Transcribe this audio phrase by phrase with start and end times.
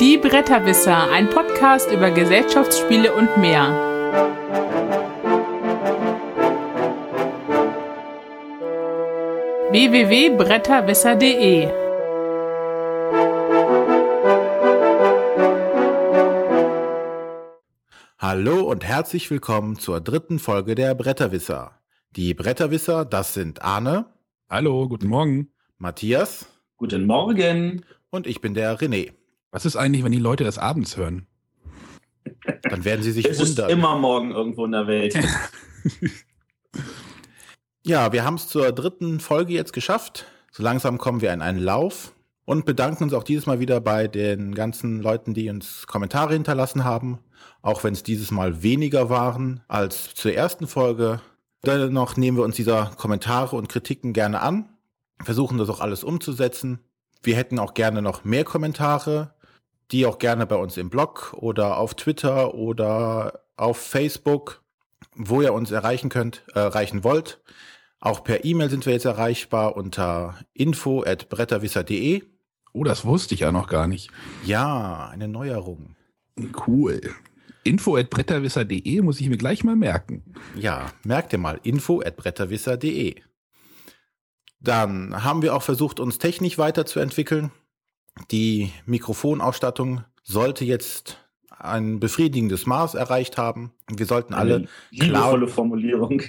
[0.00, 3.68] Die Bretterwisser, ein Podcast über Gesellschaftsspiele und mehr.
[9.70, 11.68] www.bretterwisser.de
[18.18, 21.72] Hallo und herzlich willkommen zur dritten Folge der Bretterwisser.
[22.16, 24.06] Die Bretterwisser, das sind Arne.
[24.48, 25.52] Hallo, guten Morgen.
[25.76, 26.46] Matthias.
[26.78, 27.84] Guten Morgen.
[28.08, 29.19] Und ich bin der René.
[29.50, 31.26] Was ist eigentlich, wenn die Leute das abends hören?
[32.62, 33.68] Dann werden sie sich es wundern.
[33.68, 35.18] ist immer morgen irgendwo in der Welt.
[37.82, 40.26] ja, wir haben es zur dritten Folge jetzt geschafft.
[40.52, 44.08] So langsam kommen wir in einen Lauf und bedanken uns auch dieses Mal wieder bei
[44.08, 47.18] den ganzen Leuten, die uns Kommentare hinterlassen haben.
[47.62, 51.20] Auch wenn es dieses Mal weniger waren als zur ersten Folge.
[51.64, 54.70] Dennoch nehmen wir uns dieser Kommentare und Kritiken gerne an,
[55.22, 56.80] versuchen das auch alles umzusetzen.
[57.22, 59.34] Wir hätten auch gerne noch mehr Kommentare
[59.92, 64.62] die auch gerne bei uns im Blog oder auf Twitter oder auf Facebook,
[65.14, 67.40] wo ihr uns erreichen könnt, äh, erreichen wollt.
[68.00, 72.22] Auch per E-Mail sind wir jetzt erreichbar unter info@bretterwisser.de.
[72.72, 74.10] Oh, das wusste ich ja noch gar nicht.
[74.44, 75.96] Ja, eine Neuerung.
[76.66, 77.00] Cool.
[77.64, 80.34] info@bretterwisser.de muss ich mir gleich mal merken.
[80.56, 83.16] Ja, merkt ihr mal info@bretterwisser.de.
[84.60, 87.50] Dann haben wir auch versucht, uns technisch weiterzuentwickeln.
[88.30, 91.18] Die Mikrofonausstattung sollte jetzt
[91.50, 93.72] ein befriedigendes Maß erreicht haben.
[93.88, 94.66] Wir sollten alle
[94.98, 96.22] klar, Formulierung.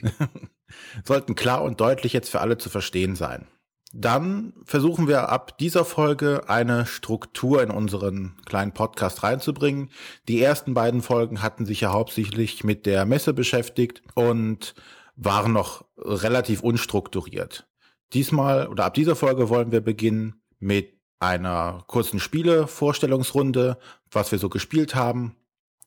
[1.03, 3.47] sollten klar und deutlich jetzt für alle zu verstehen sein.
[3.93, 9.89] Dann versuchen wir ab dieser Folge eine Struktur in unseren kleinen Podcast reinzubringen.
[10.29, 14.75] Die ersten beiden Folgen hatten sich ja hauptsächlich mit der Messe beschäftigt und
[15.17, 17.67] waren noch relativ unstrukturiert.
[18.13, 23.77] Diesmal oder ab dieser Folge wollen wir beginnen mit einer kurzen Spiele-Vorstellungsrunde,
[24.09, 25.35] was wir so gespielt haben.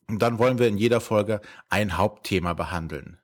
[0.07, 3.19] Und dann wollen wir in jeder Folge ein Hauptthema behandeln.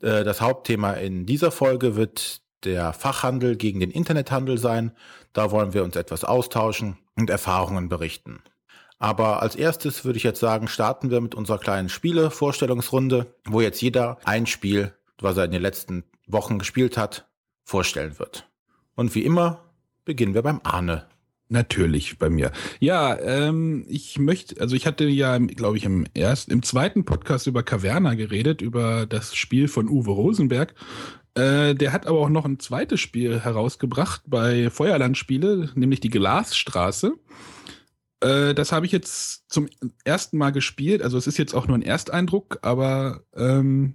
[0.00, 4.92] Äh, das Hauptthema in dieser Folge wird der Fachhandel gegen den Internethandel sein.
[5.32, 8.42] Da wollen wir uns etwas austauschen und Erfahrungen berichten.
[8.98, 13.82] Aber als erstes würde ich jetzt sagen, starten wir mit unserer kleinen Spiele-Vorstellungsrunde, wo jetzt
[13.82, 17.28] jeder ein Spiel, was er in den letzten Wochen gespielt hat,
[17.64, 18.48] vorstellen wird.
[18.94, 19.64] Und wie immer
[20.04, 21.06] beginnen wir beim Arne.
[21.48, 22.50] Natürlich bei mir.
[22.80, 27.46] Ja, ähm, ich möchte, also ich hatte ja, glaube ich, im ersten, im zweiten Podcast
[27.46, 30.74] über Caverna geredet, über das Spiel von Uwe Rosenberg.
[31.34, 37.12] Äh, der hat aber auch noch ein zweites Spiel herausgebracht bei Feuerlandspiele, nämlich die Glasstraße.
[38.20, 39.68] Äh, das habe ich jetzt zum
[40.04, 41.02] ersten Mal gespielt.
[41.02, 43.94] Also es ist jetzt auch nur ein Ersteindruck, aber ähm,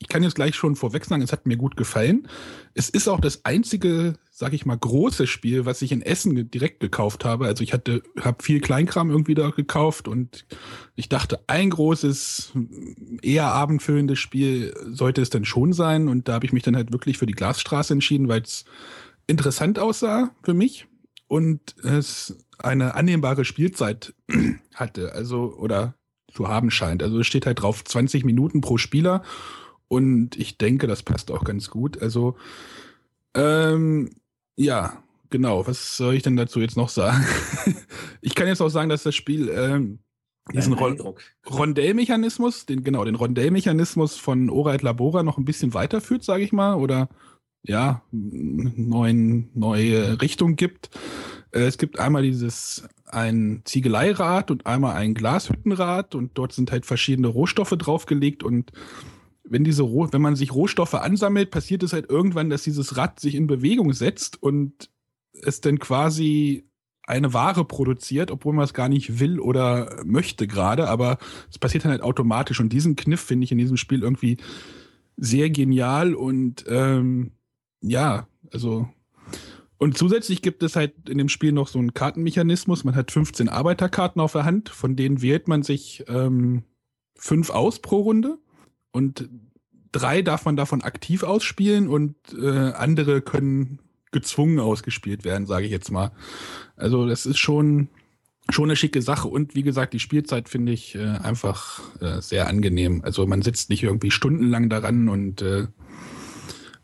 [0.00, 2.28] ich kann jetzt gleich schon vorweg sagen, es hat mir gut gefallen.
[2.72, 6.78] Es ist auch das einzige, sag ich mal, große Spiel, was ich in Essen direkt
[6.78, 7.46] gekauft habe.
[7.46, 10.46] Also ich hatte, habe viel Kleinkram irgendwie da gekauft und
[10.94, 12.52] ich dachte, ein großes,
[13.22, 16.06] eher abendfüllendes Spiel sollte es dann schon sein.
[16.06, 18.64] Und da habe ich mich dann halt wirklich für die Glasstraße entschieden, weil es
[19.26, 20.86] interessant aussah für mich
[21.26, 24.14] und es eine annehmbare Spielzeit
[24.74, 25.94] hatte, also oder
[26.32, 27.02] zu haben scheint.
[27.02, 29.22] Also es steht halt drauf 20 Minuten pro Spieler
[29.88, 32.00] und ich denke, das passt auch ganz gut.
[32.00, 32.36] Also,
[33.34, 34.10] ähm,
[34.56, 35.66] ja, genau.
[35.66, 37.24] Was soll ich denn dazu jetzt noch sagen?
[38.20, 40.00] ich kann jetzt auch sagen, dass das Spiel ähm,
[40.52, 41.14] diesen Ron
[41.48, 46.74] Rondellmechanismus, den genau, den Rondellmechanismus von Oreit Labora noch ein bisschen weiterführt, sage ich mal,
[46.74, 47.08] oder
[47.62, 50.90] ja, neuen, neue Richtung gibt.
[51.52, 56.84] Äh, es gibt einmal dieses ein Ziegeleirad und einmal ein Glashüttenrad und dort sind halt
[56.86, 58.72] verschiedene Rohstoffe draufgelegt und
[59.50, 63.34] wenn diese wenn man sich Rohstoffe ansammelt, passiert es halt irgendwann, dass dieses Rad sich
[63.34, 64.90] in Bewegung setzt und
[65.32, 66.64] es dann quasi
[67.06, 71.18] eine Ware produziert, obwohl man es gar nicht will oder möchte gerade, aber
[71.50, 72.60] es passiert dann halt automatisch.
[72.60, 74.36] Und diesen Kniff finde ich in diesem Spiel irgendwie
[75.16, 77.32] sehr genial und ähm,
[77.80, 78.88] ja, also
[79.78, 82.82] und zusätzlich gibt es halt in dem Spiel noch so einen Kartenmechanismus.
[82.82, 86.64] Man hat 15 Arbeiterkarten auf der Hand, von denen wählt man sich ähm,
[87.14, 88.38] fünf aus pro Runde.
[88.90, 89.28] Und
[89.92, 93.80] drei darf man davon aktiv ausspielen und äh, andere können
[94.10, 96.12] gezwungen ausgespielt werden, sage ich jetzt mal.
[96.76, 97.88] Also das ist schon
[98.50, 102.48] schon eine schicke Sache und wie gesagt, die Spielzeit finde ich äh, einfach äh, sehr
[102.48, 103.02] angenehm.
[103.04, 105.66] Also man sitzt nicht irgendwie stundenlang daran und äh,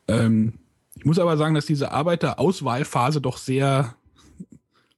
[0.07, 0.59] ähm,
[0.95, 3.97] ich muss aber sagen, dass diese Arbeiterauswahlphase doch sehr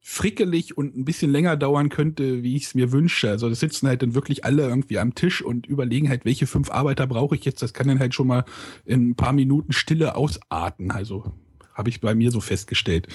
[0.08, 3.29] frickelig und ein bisschen länger dauern könnte, wie ich es mir wünsche.
[3.29, 6.70] Also das sitzen halt dann wirklich alle irgendwie am Tisch und überlegen halt, welche fünf
[6.70, 7.61] Arbeiter brauche ich jetzt.
[7.61, 8.44] Das kann dann halt schon mal
[8.85, 10.93] in ein paar Minuten Stille ausarten.
[10.93, 11.32] Also
[11.75, 13.08] Habe ich bei mir so festgestellt.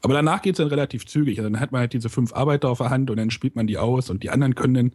[0.00, 1.38] Aber danach geht es dann relativ zügig.
[1.38, 3.68] Also dann hat man halt diese fünf Arbeiter auf der Hand und dann spielt man
[3.68, 4.92] die aus und die anderen können dann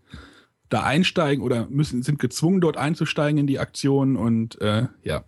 [0.68, 5.24] da einsteigen oder müssen, sind gezwungen, dort einzusteigen in die Aktion und äh, ja.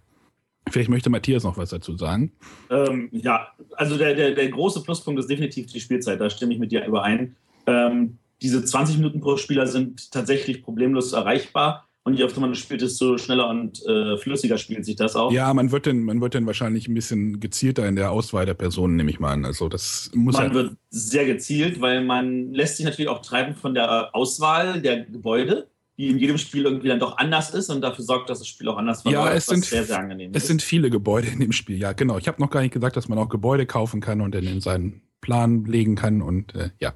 [0.71, 2.31] Vielleicht möchte Matthias noch was dazu sagen.
[2.69, 6.59] Ähm, ja, also der, der, der große Pluspunkt ist definitiv die Spielzeit, da stimme ich
[6.59, 7.35] mit dir überein.
[7.65, 11.85] Ähm, diese 20 Minuten pro Spieler sind tatsächlich problemlos erreichbar.
[12.03, 15.31] Und je öfter man spielt, desto schneller und äh, flüssiger spielt sich das auch.
[15.31, 18.53] Ja, man wird, dann, man wird dann wahrscheinlich ein bisschen gezielter in der Auswahl der
[18.53, 19.45] Personen, nehme ich mal an.
[19.45, 23.53] Also das muss man halt wird sehr gezielt, weil man lässt sich natürlich auch treiben
[23.53, 25.68] von der Auswahl der Gebäude,
[25.99, 28.67] die in jedem Spiel irgendwie dann doch anders ist und dafür sorgt, dass das Spiel
[28.69, 29.13] auch anders wird.
[29.13, 30.47] Ja, es sind, sehr, sehr angenehm es ist.
[30.47, 31.77] sind viele Gebäude in dem Spiel.
[31.77, 32.17] Ja, genau.
[32.17, 34.61] Ich habe noch gar nicht gesagt, dass man auch Gebäude kaufen kann und dann in
[34.61, 36.95] seinen Plan legen kann und äh, ja.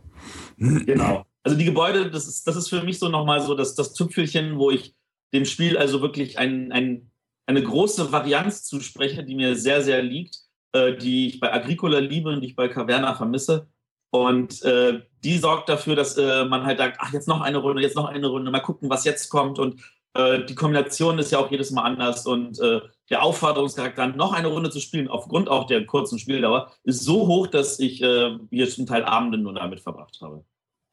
[0.57, 3.94] Genau also die Gebäude, das ist, das ist für mich so nochmal so das, das
[3.94, 4.95] Tüpfelchen, wo ich
[5.33, 7.11] dem Spiel also wirklich ein, ein,
[7.45, 10.38] eine große Varianz zuspreche, die mir sehr, sehr liegt,
[10.71, 13.67] äh, die ich bei Agricola liebe und die ich bei Caverna vermisse.
[14.11, 17.81] Und äh, die sorgt dafür, dass äh, man halt sagt, ach, jetzt noch eine Runde,
[17.81, 19.60] jetzt noch eine Runde, mal gucken, was jetzt kommt.
[19.60, 19.81] Und
[20.14, 22.25] äh, die Kombination ist ja auch jedes Mal anders.
[22.25, 27.04] Und äh, der Aufforderungscharakter, noch eine Runde zu spielen, aufgrund auch der kurzen Spieldauer, ist
[27.04, 30.44] so hoch, dass ich äh, hier zum Teil Abende nur damit verbracht habe.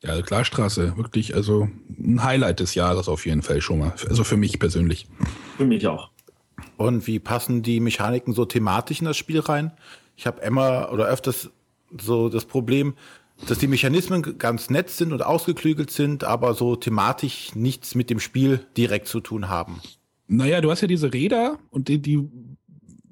[0.02, 3.92] Ja, also Klarstraße, wirklich, also ein Highlight des Jahres auf jeden Fall schon mal.
[4.08, 5.06] Also für mich persönlich.
[5.56, 6.10] Für mich auch.
[6.76, 9.72] Und wie passen die Mechaniken so thematisch in das Spiel rein?
[10.16, 11.50] Ich habe immer oder öfters
[11.98, 12.94] so das Problem,
[13.46, 18.20] dass die Mechanismen ganz nett sind und ausgeklügelt sind, aber so thematisch nichts mit dem
[18.20, 19.80] Spiel direkt zu tun haben.
[20.26, 22.28] Naja, du hast ja diese Räder und die, die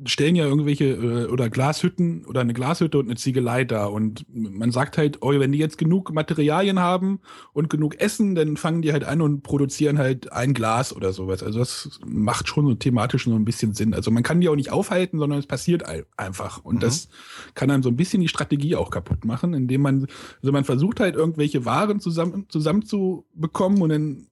[0.04, 4.70] stellen ja irgendwelche äh, oder Glashütten oder eine Glashütte und eine Ziegelei da und man
[4.70, 7.20] sagt halt, oh, wenn die jetzt genug Materialien haben
[7.52, 11.42] und genug Essen, dann fangen die halt an und produzieren halt ein Glas oder sowas.
[11.42, 13.94] Also das macht schon so thematisch so ein bisschen Sinn.
[13.94, 15.84] Also man kann die auch nicht aufhalten, sondern es passiert
[16.16, 16.80] einfach und mhm.
[16.80, 17.08] das
[17.54, 20.06] kann dann so ein bisschen die Strategie auch kaputt machen, indem man
[20.42, 24.26] also man versucht halt irgendwelche Waren zusammen zusammenzubekommen und dann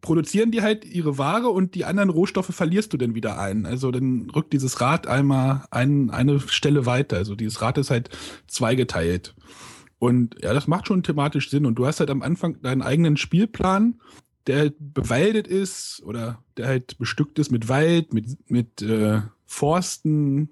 [0.00, 3.66] produzieren die halt ihre Ware und die anderen Rohstoffe verlierst du dann wieder ein.
[3.66, 7.16] Also dann rückt dieses Rad einmal ein, eine Stelle weiter.
[7.16, 8.10] Also dieses Rad ist halt
[8.46, 9.34] zweigeteilt.
[9.98, 11.66] Und ja, das macht schon thematisch Sinn.
[11.66, 14.00] Und du hast halt am Anfang deinen eigenen Spielplan,
[14.46, 20.50] der halt bewaldet ist oder der halt bestückt ist mit Wald, mit, mit äh, Forsten.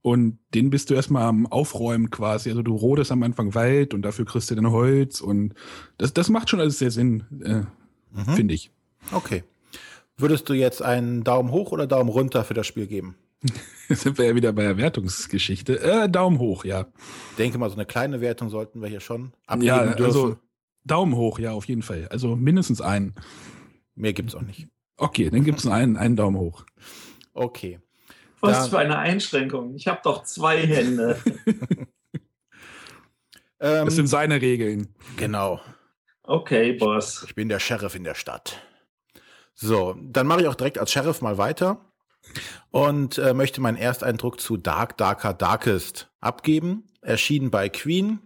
[0.00, 2.48] Und den bist du erstmal am Aufräumen quasi.
[2.48, 5.20] Also du rodest am Anfang Wald und dafür kriegst du dann Holz.
[5.20, 5.54] Und
[5.98, 7.62] das, das macht schon alles sehr Sinn, äh,
[8.12, 8.34] mhm.
[8.34, 8.70] finde ich.
[9.12, 9.44] Okay.
[10.16, 13.16] Würdest du jetzt einen Daumen hoch oder Daumen runter für das Spiel geben?
[13.88, 15.80] sind wir ja wieder bei der Wertungsgeschichte.
[15.80, 16.86] Äh, Daumen hoch, ja.
[17.30, 20.04] Ich denke mal, so eine kleine Wertung sollten wir hier schon abgeben ja, dürfen.
[20.04, 20.36] Also
[20.84, 22.08] Daumen hoch, ja, auf jeden Fall.
[22.10, 23.14] Also mindestens einen.
[23.94, 24.68] Mehr gibt es auch nicht.
[24.96, 26.64] Okay, dann gibt es einen, einen Daumen hoch.
[27.34, 27.80] Okay.
[28.40, 29.74] Was dann, für eine Einschränkung.
[29.74, 31.18] Ich habe doch zwei Hände.
[33.58, 34.94] das sind seine Regeln.
[35.16, 35.60] Genau.
[36.22, 37.24] Okay, Boss.
[37.26, 38.62] Ich bin der Sheriff in der Stadt.
[39.56, 41.80] So, dann mache ich auch direkt als Sheriff mal weiter
[42.70, 46.84] und äh, möchte meinen Ersteindruck zu Dark Darker Darkest abgeben.
[47.00, 48.20] Erschienen bei Queen,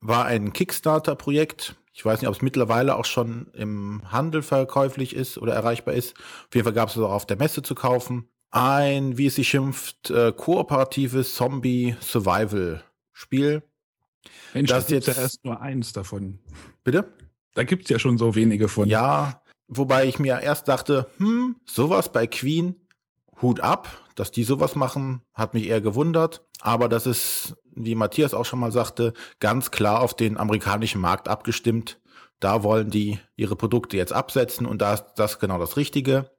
[0.00, 1.76] war ein Kickstarter-Projekt.
[1.92, 6.14] Ich weiß nicht, ob es mittlerweile auch schon im Handel verkäuflich ist oder erreichbar ist.
[6.48, 8.28] Auf jeden Fall gab es es auch auf der Messe zu kaufen.
[8.50, 13.62] Ein, wie es sich schimpft, äh, kooperatives Zombie-Survival-Spiel
[14.54, 16.38] Mensch, das jetzt ja erst nur eins davon.
[16.84, 17.12] Bitte?
[17.54, 18.88] Da gibt es ja schon so wenige von.
[18.88, 19.41] Ja,
[19.76, 22.76] wobei ich mir erst dachte, hm, sowas bei Queen,
[23.40, 26.46] Hut ab, dass die sowas machen, hat mich eher gewundert.
[26.60, 31.28] Aber das ist, wie Matthias auch schon mal sagte, ganz klar auf den amerikanischen Markt
[31.28, 32.00] abgestimmt.
[32.38, 36.30] Da wollen die ihre Produkte jetzt absetzen und da ist das genau das Richtige.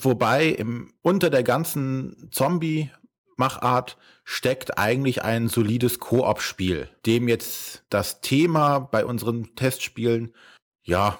[0.00, 2.90] Wobei im, unter der ganzen Zombie
[3.36, 10.34] Machart steckt eigentlich ein solides Koop-Spiel, dem jetzt das Thema bei unseren Testspielen,
[10.84, 11.18] ja,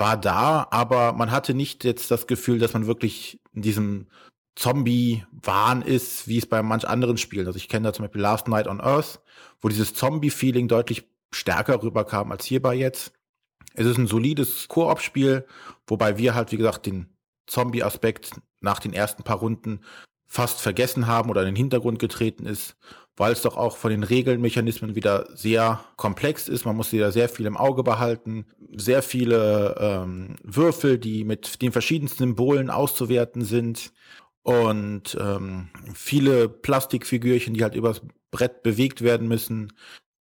[0.00, 4.08] war da, aber man hatte nicht jetzt das Gefühl, dass man wirklich in diesem
[4.56, 7.46] Zombie-Wahn ist, wie es bei manch anderen Spielen.
[7.46, 9.20] Also ich kenne da zum Beispiel Last Night on Earth,
[9.60, 13.12] wo dieses Zombie-Feeling deutlich stärker rüberkam als hierbei jetzt.
[13.74, 15.46] Es ist ein solides Koop-Spiel,
[15.86, 17.16] wobei wir halt, wie gesagt, den
[17.46, 19.80] Zombie-Aspekt nach den ersten paar Runden
[20.26, 22.76] fast vergessen haben oder in den Hintergrund getreten ist,
[23.20, 26.64] weil es doch auch von den Regelmechanismen wieder sehr komplex ist.
[26.64, 31.70] Man muss wieder sehr viel im Auge behalten, sehr viele ähm, Würfel, die mit den
[31.70, 33.92] verschiedensten Symbolen auszuwerten sind
[34.40, 38.00] und ähm, viele Plastikfigürchen, die halt übers
[38.30, 39.74] Brett bewegt werden müssen.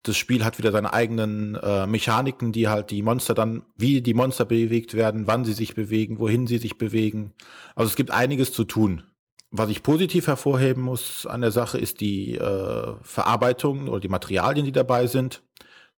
[0.03, 4.13] Das Spiel hat wieder seine eigenen äh, Mechaniken, die halt die Monster dann, wie die
[4.13, 7.31] Monster bewegt werden, wann sie sich bewegen, wohin sie sich bewegen.
[7.75, 9.03] Also es gibt einiges zu tun
[9.51, 14.65] Was ich positiv hervorheben muss an der Sache ist die äh, Verarbeitung oder die Materialien,
[14.65, 15.43] die dabei sind.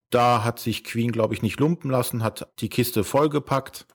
[0.10, 3.88] Da hat sich Queen, glaube ich, nicht lumpen lassen, hat die Kiste vollgepackt.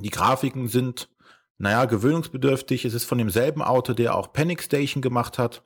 [0.00, 1.08] Die Grafiken sind,
[1.56, 2.84] naja, gewöhnungsbedürftig.
[2.84, 5.64] Es ist von demselben Autor, der auch Panic Station gemacht hat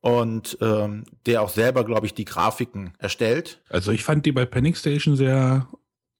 [0.00, 3.62] und ähm, der auch selber, glaube ich, die Grafiken erstellt.
[3.68, 5.68] Also ich fand die bei Panic Station sehr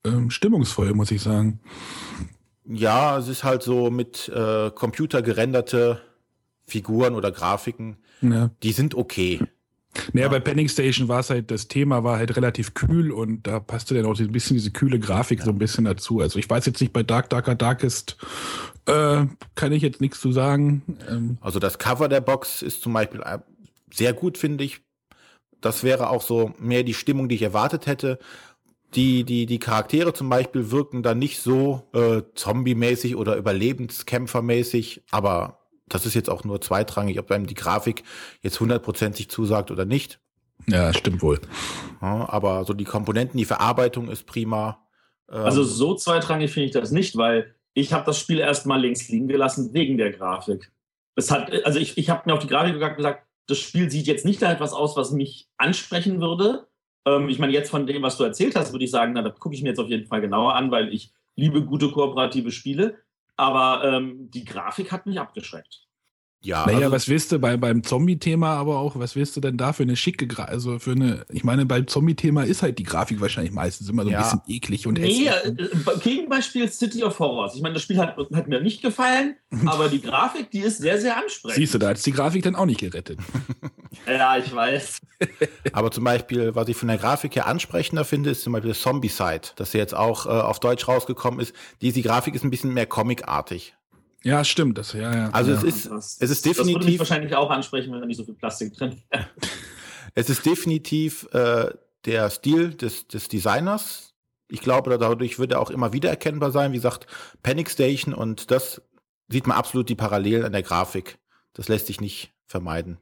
[0.05, 1.61] ähm, stimmungsvoll, muss ich sagen.
[2.65, 6.03] Ja, es ist halt so mit äh, Computer gerenderte
[6.69, 8.51] Figuren oder Grafiken, Ja.
[8.63, 9.41] die sind okay.
[10.13, 10.29] Naja, Ja.
[10.29, 13.95] bei Panic Station war es halt, das Thema war halt relativ kühl und da passte
[13.95, 16.21] dann auch so ein bisschen diese kühle Grafik so ein bisschen dazu.
[16.21, 18.17] Also ich weiß jetzt nicht, bei Dark Darker Darkest
[18.87, 20.83] äh, kann ich jetzt nichts zu sagen.
[21.09, 23.39] Ähm, Also das Cover der Box ist zum Beispiel äh,
[23.93, 24.81] sehr gut, finde ich.
[25.61, 28.19] Das wäre auch so mehr die Stimmung, die ich erwartet hätte.
[28.95, 35.58] Die, die, die Charaktere zum Beispiel wirken dann nicht so äh, zombie-mäßig oder überlebenskämpfermäßig, aber
[35.89, 38.03] das ist jetzt auch nur zweitrangig, ob einem die Grafik
[38.43, 40.21] jetzt hundertprozentig zusagt oder nicht.
[40.67, 41.41] ja, stimmt wohl.
[42.03, 44.87] Ja, aber so die Komponenten, die Verarbeitung ist prima.
[45.31, 49.09] Ähm, Also so zweitrangig finde ich das nicht, weil ich habe das Spiel erstmal links
[49.09, 50.73] liegen gelassen wegen der Grafik.
[51.15, 53.91] Es hat, also ich, ich habe mir auf die Grafik geguckt und gesagt, das Spiel
[53.91, 56.67] sieht jetzt nicht nach etwas aus, was mich ansprechen würde.
[57.07, 59.39] Ähm, ich meine, jetzt von dem, was du erzählt hast, würde ich sagen, na, das
[59.39, 62.99] gucke ich mir jetzt auf jeden Fall genauer an, weil ich liebe gute kooperative Spiele.
[63.39, 65.88] Aber ähm, die Grafik hat mich abgeschreckt.
[66.41, 69.57] Ja, Naja, also, was willst du bei, beim Zombie-Thema aber auch, was willst du denn
[69.57, 70.53] da für eine schicke Grafik?
[70.53, 74.09] Also für eine, ich meine, beim Zombie-Thema ist halt die Grafik wahrscheinlich meistens immer so
[74.11, 74.23] ein Ja.
[74.23, 75.59] bisschen eklig und Nee, hässlich.
[75.59, 77.55] äh, Gegenbeispiel City of Horrors.
[77.57, 81.01] Ich meine, das Spiel hat, hat mir nicht gefallen, aber die Grafik, die ist sehr,
[81.01, 81.57] sehr ansprechend.
[81.57, 83.19] Siehst du, da hat die Grafik dann auch nicht gerettet.
[84.07, 85.01] Ja, ich weiß.
[85.73, 88.81] Aber zum Beispiel, was ich von der Grafik her ansprechender finde, ist zum Beispiel das
[88.81, 91.55] Zombie-Side, das jetzt auch äh, auf Deutsch rausgekommen ist.
[91.83, 93.75] Die, die Grafik ist ein bisschen mehr comicartig.
[94.25, 95.31] Ja, stimmt, das, ja, ja.
[95.31, 95.59] Also ja.
[95.59, 98.17] es ist, Das, es ist Das würde mich definitiv, wahrscheinlich auch ansprechen, wenn da nicht
[98.17, 99.27] so viel Plastik drin wäre.
[100.15, 101.71] es ist definitiv äh,
[102.05, 104.15] der Stil des, des Designers.
[104.49, 106.73] Ich glaube, dadurch wird er auch immer wieder erkennbar sein.
[106.73, 107.07] Wie gesagt,
[107.43, 108.83] Panic Station und das
[109.29, 111.19] sieht man absolut die Parallelen an der Grafik.
[111.53, 112.99] Das lässt sich nicht vermeiden.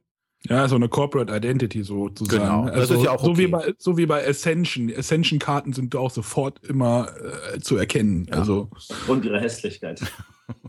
[0.49, 2.43] Ja, so eine Corporate Identity sozusagen.
[2.43, 3.67] Genau, das Also, ist ja auch so, wie okay.
[3.69, 4.93] bei, so wie bei Ascension.
[4.95, 7.09] Ascension-Karten sind auch sofort immer
[7.55, 8.27] äh, zu erkennen.
[8.29, 8.39] Ja.
[8.39, 8.69] Also,
[9.09, 10.01] Und ihre Hässlichkeit.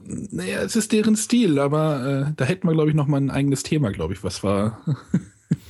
[0.03, 3.31] Naja, es ist deren Stil, aber äh, da hätten wir, glaube ich, noch mal ein
[3.31, 4.79] eigenes Thema, glaube ich, was wir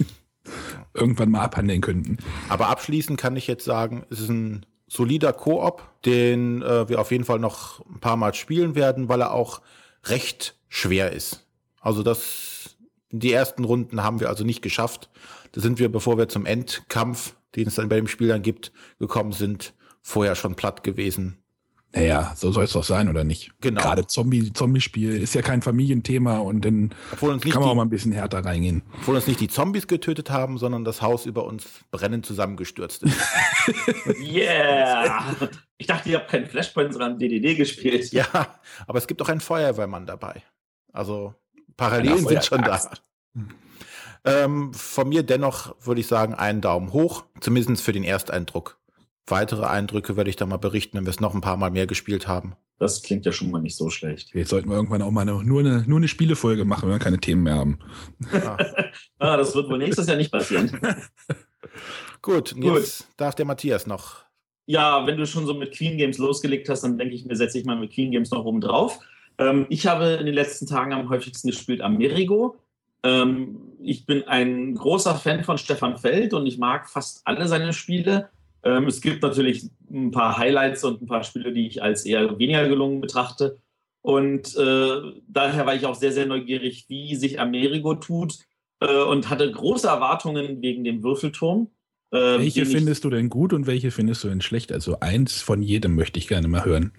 [0.93, 2.17] irgendwann mal abhandeln könnten.
[2.49, 7.11] Aber abschließend kann ich jetzt sagen, es ist ein solider Koop, den äh, wir auf
[7.11, 9.61] jeden Fall noch ein paar Mal spielen werden, weil er auch
[10.05, 11.45] recht schwer ist.
[11.81, 12.77] Also das,
[13.11, 15.09] die ersten Runden haben wir also nicht geschafft.
[15.51, 18.71] Da sind wir, bevor wir zum Endkampf, den es dann bei dem Spiel dann gibt,
[18.99, 21.37] gekommen sind, vorher schon platt gewesen.
[21.93, 23.51] Naja, so soll es doch sein, oder nicht?
[23.61, 23.81] Genau.
[23.81, 27.75] Gerade Zombie, Zombie-Spiel ist ja kein Familienthema und dann Obwohl uns, nicht kann man auch
[27.75, 28.83] mal ein bisschen härter reingehen.
[28.99, 33.17] obwohl uns nicht die Zombies getötet haben, sondern das Haus über uns brennend zusammengestürzt ist.
[34.21, 35.25] Yeah!
[35.77, 38.11] Ich dachte, ihr habt keinen Flashpoint, sondern DDD gespielt.
[38.11, 38.25] ja,
[38.85, 40.43] aber es gibt auch einen Feuerwehrmann dabei.
[40.91, 41.35] Also
[41.77, 42.81] Parallelen sind schon da.
[44.25, 48.77] Ähm, von mir dennoch würde ich sagen, einen Daumen hoch, zumindest für den Ersteindruck.
[49.27, 51.85] Weitere Eindrücke werde ich dann mal berichten, wenn wir es noch ein paar Mal mehr
[51.85, 52.55] gespielt haben.
[52.79, 54.33] Das klingt ja schon mal nicht so schlecht.
[54.33, 56.99] Jetzt sollten wir irgendwann auch mal eine, nur, eine, nur eine Spielefolge machen, wenn wir
[56.99, 57.79] keine Themen mehr haben.
[58.33, 58.57] Ja.
[59.19, 60.79] Ah, das wird wohl nächstes Jahr nicht passieren.
[62.21, 64.17] Gut, und jetzt darf der Matthias noch.
[64.67, 67.57] Ja, wenn du schon so mit Queen Games losgelegt hast, dann denke ich mir, setze
[67.57, 68.99] ich mal mit Queen Games noch oben drauf.
[69.39, 72.57] Ähm, ich habe in den letzten Tagen am häufigsten gespielt Amerigo.
[73.01, 77.73] Ähm, ich bin ein großer Fan von Stefan Feld und ich mag fast alle seine
[77.73, 78.29] Spiele.
[78.67, 82.37] Ähm, es gibt natürlich ein paar Highlights und ein paar Spiele, die ich als eher
[82.37, 83.57] weniger gelungen betrachte.
[84.01, 88.39] Und äh, daher war ich auch sehr, sehr neugierig, wie sich Amerigo tut
[88.81, 91.69] äh, und hatte große Erwartungen wegen dem Würfelturm.
[92.11, 94.71] äh, Welche ich- findest du denn gut und welche findest du denn schlecht?
[94.71, 96.91] Also eins von jedem möchte ich gerne mal hören.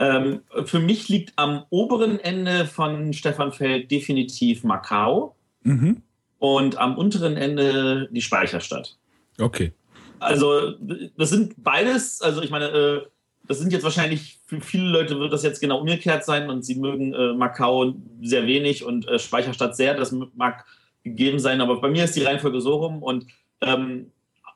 [0.00, 6.02] Ähm, für mich liegt am oberen Ende von Stefan Feld definitiv Macau Mhm.
[6.38, 8.96] und am unteren Ende die Speicherstadt.
[9.40, 9.72] Okay.
[10.20, 10.74] Also
[11.16, 13.02] das sind beides, also ich meine, äh,
[13.46, 16.74] das sind jetzt wahrscheinlich für viele Leute wird das jetzt genau umgekehrt sein und sie
[16.74, 19.94] mögen äh, Macau sehr wenig und äh, Speicherstadt sehr.
[19.94, 20.64] Das mag
[21.02, 23.26] gegeben sein, aber bei mir ist die Reihenfolge so rum und
[23.60, 24.12] ähm,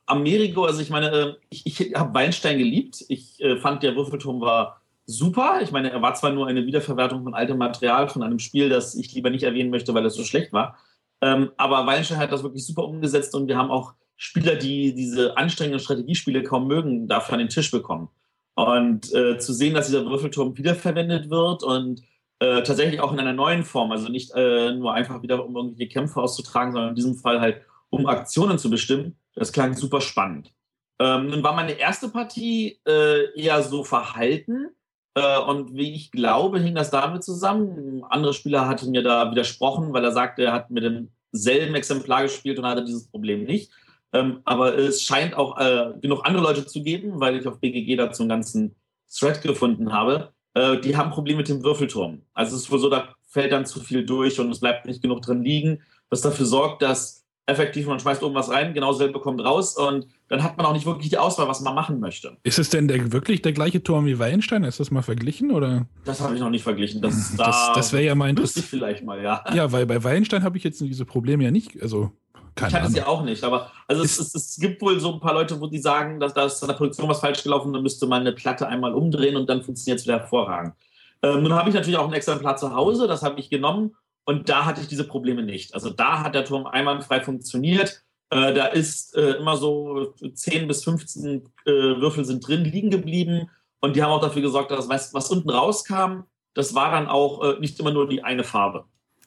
[0.07, 3.05] Amerigo, also ich meine, ich, ich habe Weinstein geliebt.
[3.09, 5.61] Ich äh, fand, der Würfelturm war super.
[5.63, 8.95] Ich meine, er war zwar nur eine Wiederverwertung von altem Material, von einem Spiel, das
[8.95, 10.77] ich lieber nicht erwähnen möchte, weil es so schlecht war.
[11.21, 15.37] Ähm, aber Weinstein hat das wirklich super umgesetzt und wir haben auch Spieler, die diese
[15.37, 18.09] anstrengenden Strategiespiele kaum mögen, dafür an den Tisch bekommen.
[18.55, 22.03] Und äh, zu sehen, dass dieser Würfelturm wiederverwendet wird und
[22.39, 23.91] äh, tatsächlich auch in einer neuen Form.
[23.91, 27.63] Also nicht äh, nur einfach wieder, um irgendwelche Kämpfe auszutragen, sondern in diesem Fall halt,
[27.91, 29.17] um Aktionen zu bestimmen.
[29.35, 30.53] Das klang super spannend.
[31.01, 34.69] Ähm, nun war meine erste Partie äh, eher so verhalten.
[35.15, 37.99] Äh, und wie ich glaube, hing das damit zusammen.
[37.99, 42.23] Ein anderer Spieler hatte mir da widersprochen, weil er sagte, er hat mit demselben Exemplar
[42.23, 43.73] gespielt und hatte dieses Problem nicht.
[44.13, 47.97] Ähm, aber es scheint auch äh, genug andere Leute zu geben, weil ich auf BGG
[47.97, 48.75] dazu einen ganzen
[49.11, 50.33] Thread gefunden habe.
[50.55, 52.23] Äh, die haben Probleme mit dem Würfelturm.
[52.35, 55.03] Also es ist wohl so, da fällt dann zu viel durch und es bleibt nicht
[55.03, 59.43] genug drin liegen, was dafür sorgt, dass effektiv man schmeißt irgendwas rein, genau selber kommt
[59.43, 62.37] raus und dann hat man auch nicht wirklich die Auswahl, was man machen möchte.
[62.45, 64.63] Ist es denn der, wirklich der gleiche Turm wie Weinstein?
[64.65, 65.87] Ist das mal verglichen oder?
[66.05, 67.03] Das habe ich noch nicht verglichen.
[67.03, 68.67] Das, das, da das wäre ja mal interessant.
[68.67, 69.45] Vielleicht mal, ja.
[69.53, 71.83] Ja, weil bei Weinstein habe ich jetzt diese Probleme ja nicht.
[71.83, 72.13] Also
[72.55, 75.15] keine ich hatte es ja auch nicht, aber also es, es, es, gibt wohl so
[75.15, 77.73] ein paar Leute, wo die sagen, dass da ist an der Produktion was falsch gelaufen,
[77.73, 80.75] dann müsste man eine Platte einmal umdrehen und dann funktioniert es wieder hervorragend.
[81.23, 84.49] Ähm, nun habe ich natürlich auch ein Exemplar zu Hause, das habe ich genommen und
[84.49, 85.75] da hatte ich diese Probleme nicht.
[85.75, 88.03] Also da hat der Turm einwandfrei funktioniert.
[88.31, 93.51] Äh, da ist äh, immer so 10 bis 15 äh, Würfel sind drin liegen geblieben
[93.81, 96.23] und die haben auch dafür gesorgt, dass was, was unten rauskam,
[96.55, 98.85] das war dann auch äh, nicht immer nur die eine Farbe.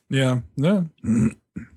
[0.10, 0.90] Ja, ne?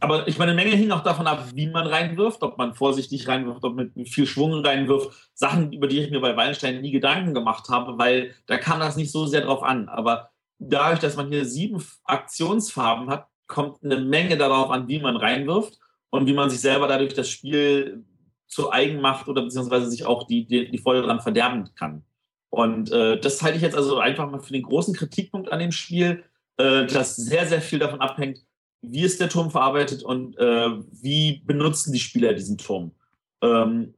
[0.01, 3.29] Aber ich meine, eine Menge hing auch davon ab, wie man reinwirft, ob man vorsichtig
[3.29, 5.31] reinwirft, ob man mit viel Schwung reinwirft.
[5.35, 8.97] Sachen, über die ich mir bei Wallenstein nie Gedanken gemacht habe, weil da kam das
[8.97, 9.89] nicht so sehr drauf an.
[9.89, 15.17] Aber dadurch, dass man hier sieben Aktionsfarben hat, kommt eine Menge darauf an, wie man
[15.17, 15.79] reinwirft
[16.11, 18.05] und wie man sich selber dadurch das Spiel
[18.47, 22.05] zu eigen macht oder beziehungsweise sich auch die, die, die Freude daran verderben kann.
[22.51, 25.73] Und äh, das halte ich jetzt also einfach mal für den großen Kritikpunkt an dem
[25.73, 26.25] Spiel,
[26.57, 28.41] äh, dass sehr, sehr viel davon abhängt,
[28.83, 30.71] wie ist der Turm verarbeitet und äh,
[31.03, 32.93] wie benutzen die Spieler diesen Turm.
[33.43, 33.95] Ähm,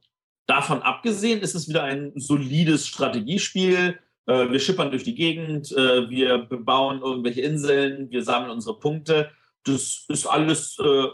[0.47, 3.99] davon abgesehen ist es wieder ein solides Strategiespiel.
[4.27, 9.31] Äh, wir schippern durch die Gegend, äh, wir bebauen irgendwelche Inseln, wir sammeln unsere Punkte.
[9.65, 11.07] Das ist alles äh,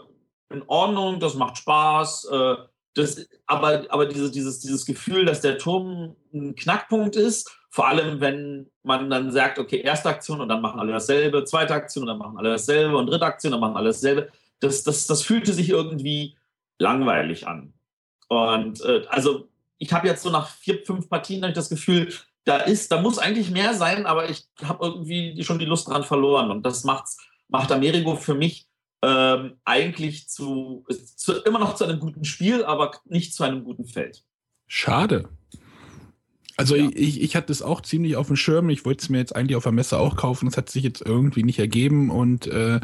[0.53, 2.29] in Ordnung, das macht Spaß.
[2.31, 2.55] Äh,
[2.93, 8.21] das, aber aber dieses, dieses, dieses Gefühl, dass der Turm ein Knackpunkt ist vor allem,
[8.21, 12.07] wenn man dann sagt, okay, erste Aktion und dann machen alle dasselbe, zweite Aktion und
[12.07, 14.29] dann machen alle dasselbe und dritte Aktion und dann machen alle dasselbe.
[14.59, 16.37] Das, das, das fühlte sich irgendwie
[16.79, 17.73] langweilig an.
[18.29, 22.11] Und äh, also ich habe jetzt so nach vier, fünf Partien das Gefühl,
[22.45, 26.03] da ist, da muss eigentlich mehr sein, aber ich habe irgendwie schon die Lust dran
[26.03, 26.49] verloren.
[26.49, 27.17] Und das macht's,
[27.49, 28.67] macht Amerigo für mich
[29.01, 33.85] ähm, eigentlich zu, zu, immer noch zu einem guten Spiel, aber nicht zu einem guten
[33.85, 34.23] Feld.
[34.65, 35.29] Schade.
[36.57, 36.89] Also ja.
[36.93, 38.69] ich, ich hatte es auch ziemlich auf dem Schirm.
[38.69, 40.47] Ich wollte es mir jetzt eigentlich auf der Messe auch kaufen.
[40.47, 42.09] Das hat sich jetzt irgendwie nicht ergeben.
[42.09, 42.79] Und äh,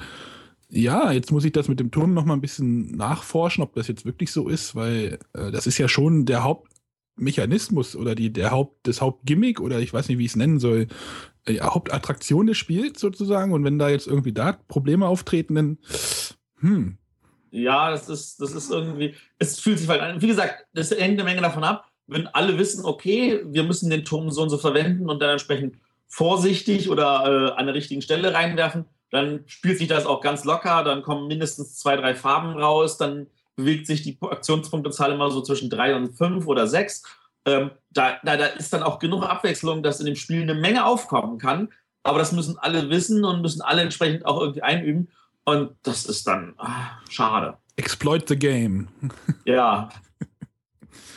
[0.69, 3.87] ja, jetzt muss ich das mit dem Turm noch mal ein bisschen nachforschen, ob das
[3.87, 8.51] jetzt wirklich so ist, weil äh, das ist ja schon der Hauptmechanismus oder die, der
[8.51, 10.87] Haupt, das Hauptgimmick oder ich weiß nicht, wie ich es nennen soll,
[11.45, 13.53] äh, Hauptattraktion des Spiels sozusagen.
[13.53, 15.77] Und wenn da jetzt irgendwie da Probleme auftreten, dann
[16.59, 16.97] hm.
[17.49, 20.21] Ja, das ist, das ist irgendwie, es fühlt sich halt an.
[20.21, 24.05] Wie gesagt, das hängt eine Menge davon ab wenn alle wissen, okay, wir müssen den
[24.05, 28.33] Turm so und so verwenden und dann entsprechend vorsichtig oder äh, an der richtigen Stelle
[28.33, 32.97] reinwerfen, dann spielt sich das auch ganz locker, dann kommen mindestens zwei, drei Farben raus,
[32.97, 37.03] dann bewegt sich die Aktionspunktezahl immer so zwischen drei und fünf oder sechs.
[37.45, 40.85] Ähm, da, da, da ist dann auch genug Abwechslung, dass in dem Spiel eine Menge
[40.85, 41.69] aufkommen kann.
[42.03, 45.09] Aber das müssen alle wissen und müssen alle entsprechend auch irgendwie einüben.
[45.45, 47.57] Und das ist dann ach, schade.
[47.75, 48.87] Exploit the game.
[49.45, 49.89] Ja,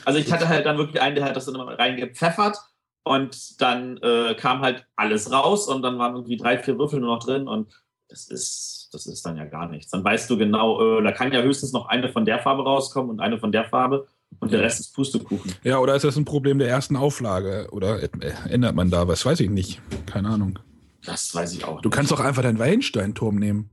[0.06, 2.58] also ich hatte halt dann wirklich einen, der hat das dann immer reingepfeffert
[3.02, 7.16] und dann äh, kam halt alles raus und dann waren irgendwie drei, vier Würfel nur
[7.16, 7.72] noch drin und
[8.08, 9.90] das ist, das ist dann ja gar nichts.
[9.90, 13.10] Dann weißt du genau, äh, da kann ja höchstens noch eine von der Farbe rauskommen
[13.10, 14.06] und eine von der Farbe
[14.38, 15.54] und der Rest ist Pustekuchen.
[15.64, 17.66] Ja, oder ist das ein Problem der ersten Auflage?
[17.72, 18.00] Oder
[18.48, 19.26] ändert man da was?
[19.26, 19.80] Weiß ich nicht.
[20.06, 20.58] Keine Ahnung.
[21.04, 21.80] Das weiß ich auch.
[21.80, 21.96] Du nicht.
[21.96, 23.70] kannst doch einfach deinen Wallenstein-Turm nehmen.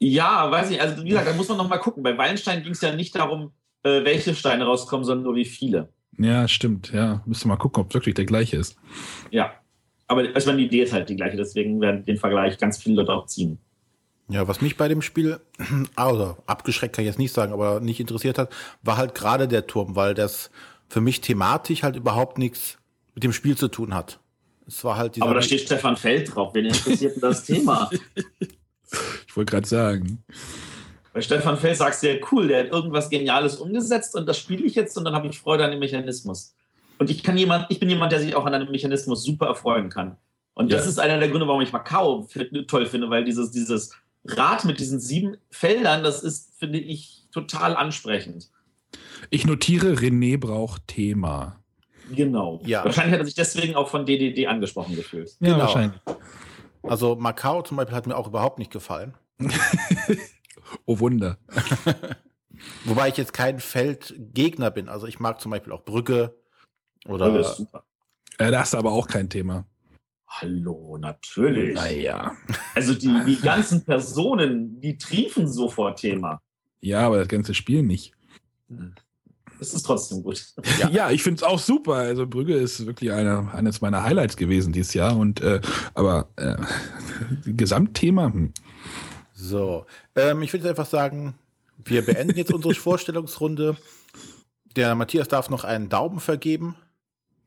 [0.00, 0.80] Ja, weiß ich.
[0.80, 2.02] Also wie gesagt, da muss man noch mal gucken.
[2.02, 5.88] Bei Wallenstein ging es ja nicht darum, äh, welche Steine rauskommen, sondern nur wie viele.
[6.18, 6.92] Ja, stimmt.
[6.92, 8.76] Ja, müsste mal gucken, ob es wirklich der gleiche ist.
[9.30, 9.52] Ja,
[10.06, 13.12] aber also die Idee ist halt die gleiche, deswegen werden den Vergleich ganz viele Leute
[13.12, 13.58] auch ziehen.
[14.28, 15.40] Ja, was mich bei dem Spiel,
[15.96, 19.66] also abgeschreckt kann ich jetzt nicht sagen, aber nicht interessiert hat, war halt gerade der
[19.66, 20.50] Turm, weil das
[20.88, 22.78] für mich thematisch halt überhaupt nichts
[23.14, 24.20] mit dem Spiel zu tun hat.
[24.66, 26.54] Es war halt aber da steht Stefan Feld drauf.
[26.54, 27.90] Wen interessiert denn das Thema?
[29.26, 30.22] ich wollte gerade sagen.
[31.12, 34.64] Bei Stefan Feld sagst du ja, cool, der hat irgendwas Geniales umgesetzt und das spiele
[34.64, 36.54] ich jetzt und dann habe ich Freude an dem Mechanismus.
[36.98, 39.88] Und ich kann jemand, ich bin jemand, der sich auch an einem Mechanismus super erfreuen
[39.88, 40.16] kann.
[40.54, 40.76] Und ja.
[40.76, 42.28] das ist einer der Gründe, warum ich Macau
[42.68, 47.74] toll finde, weil dieses, dieses Rad mit diesen sieben Feldern, das ist, finde ich, total
[47.74, 48.50] ansprechend.
[49.30, 51.56] Ich notiere, René braucht Thema.
[52.12, 52.60] Genau.
[52.64, 52.84] Ja.
[52.84, 55.30] Wahrscheinlich hat er sich deswegen auch von DDD angesprochen gefühlt.
[55.40, 55.58] Ja, genau.
[55.60, 56.00] wahrscheinlich.
[56.82, 59.14] Also Macau zum Beispiel hat mir auch überhaupt nicht gefallen.
[60.86, 61.38] oh Wunder.
[62.84, 64.88] Wobei ich jetzt kein Feldgegner bin.
[64.88, 66.36] Also ich mag zum Beispiel auch Brücke
[67.06, 67.28] oder.
[67.28, 67.84] Ja, das ist super.
[68.38, 69.66] Äh, da hast du aber auch kein Thema.
[70.26, 71.74] Hallo, natürlich.
[71.74, 72.36] Naja.
[72.74, 76.40] Also die, die ganzen Personen, die triefen sofort Thema.
[76.80, 78.14] Ja, aber das ganze Spiel nicht.
[79.60, 80.54] Es ist trotzdem gut.
[80.92, 81.94] Ja, ich finde es auch super.
[81.94, 85.16] Also Brügge ist wirklich eine, eines meiner Highlights gewesen dieses Jahr.
[85.16, 85.60] Und äh,
[85.94, 86.56] aber äh,
[87.44, 88.32] Gesamtthema.
[88.32, 88.52] Hm.
[89.42, 91.34] So, ähm, ich würde jetzt einfach sagen,
[91.82, 93.76] wir beenden jetzt unsere Vorstellungsrunde.
[94.76, 96.76] Der Matthias darf noch einen Daumen vergeben.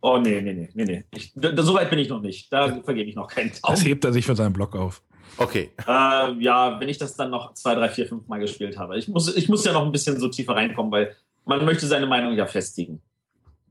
[0.01, 1.03] Oh, nee, nee, nee, nee, nee.
[1.15, 2.51] Ich, da, so weit bin ich noch nicht.
[2.51, 3.79] Da vergebe ich noch keinen Das Daumen.
[3.81, 5.01] hebt er sich für seinen Blog auf.
[5.37, 8.97] Okay, Äh, ja, wenn ich das dann noch zwei, drei, vier, fünf Mal gespielt habe.
[8.97, 12.05] Ich muss, ich muss ja noch ein bisschen so tiefer reinkommen, weil man möchte seine
[12.07, 13.01] Meinung ja festigen.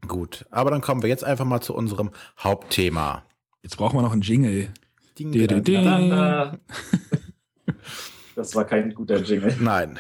[0.09, 0.47] gut.
[0.51, 3.25] Aber dann kommen wir jetzt einfach mal zu unserem Hauptthema.
[3.63, 4.71] Jetzt brauchen wir noch einen Jingle.
[5.19, 5.73] Ding, Di, di, ding, di.
[5.77, 6.59] ding.
[8.35, 9.57] Das war kein guter Jingle.
[9.61, 9.99] Nein.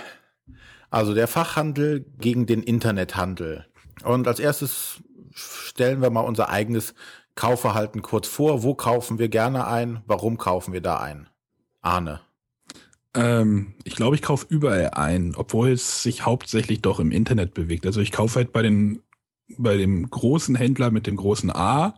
[0.90, 3.66] Also der Fachhandel gegen den Internethandel.
[4.04, 6.94] Und als erstes stellen wir mal unser eigenes
[7.34, 8.62] Kaufverhalten kurz vor.
[8.62, 10.02] Wo kaufen wir gerne ein?
[10.06, 11.28] Warum kaufen wir da ein?
[11.80, 12.20] Arne.
[13.14, 17.86] Ähm, ich glaube, ich kaufe überall ein, obwohl es sich hauptsächlich doch im Internet bewegt.
[17.86, 19.02] Also ich kaufe halt bei den
[19.58, 21.94] bei dem großen Händler mit dem großen A.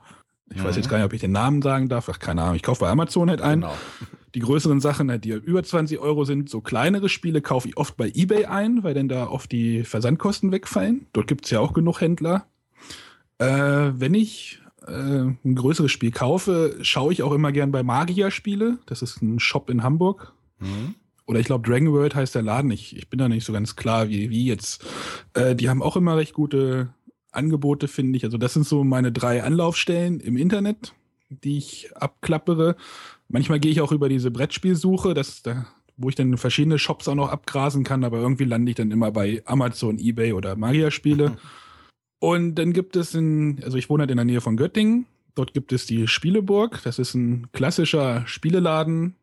[0.52, 0.83] Ich weiß Mhm.
[0.83, 2.09] jetzt gar nicht, ob ich den Namen sagen darf.
[2.09, 2.57] Ach, keine Ahnung.
[2.57, 3.61] Ich kaufe bei Amazon halt ein.
[3.62, 3.74] Genau.
[4.35, 7.96] Die größeren Sachen, halt, die über 20 Euro sind, so kleinere Spiele kaufe ich oft
[7.96, 11.07] bei eBay ein, weil dann da oft die Versandkosten wegfallen.
[11.12, 12.48] Dort gibt es ja auch genug Händler.
[13.38, 18.33] Äh, wenn ich äh, ein größeres Spiel kaufe, schaue ich auch immer gern bei Magia
[18.33, 18.78] Spiele.
[18.87, 20.33] Das ist ein Shop in Hamburg.
[20.59, 20.96] Mhm.
[21.26, 22.72] Oder ich glaube, Dragon World heißt der Laden.
[22.72, 24.85] Ich, ich bin da nicht so ganz klar, wie, wie jetzt.
[25.35, 26.88] Äh, die haben auch immer recht gute
[27.37, 28.25] Angebote, finde ich.
[28.25, 30.94] Also das sind so meine drei Anlaufstellen im Internet,
[31.29, 32.77] die ich abklappere.
[33.29, 35.66] Manchmal gehe ich auch über diese Brettspielsuche, das, da,
[35.97, 39.11] wo ich dann verschiedene Shops auch noch abgrasen kann, aber irgendwie lande ich dann immer
[39.11, 41.37] bei Amazon, Ebay oder Magia-Spiele.
[42.18, 45.07] Und dann gibt es in, also ich wohne halt in der Nähe von Göttingen.
[45.35, 46.81] Dort gibt es die Spieleburg.
[46.85, 49.16] Das ist ein klassischer Spieleladen.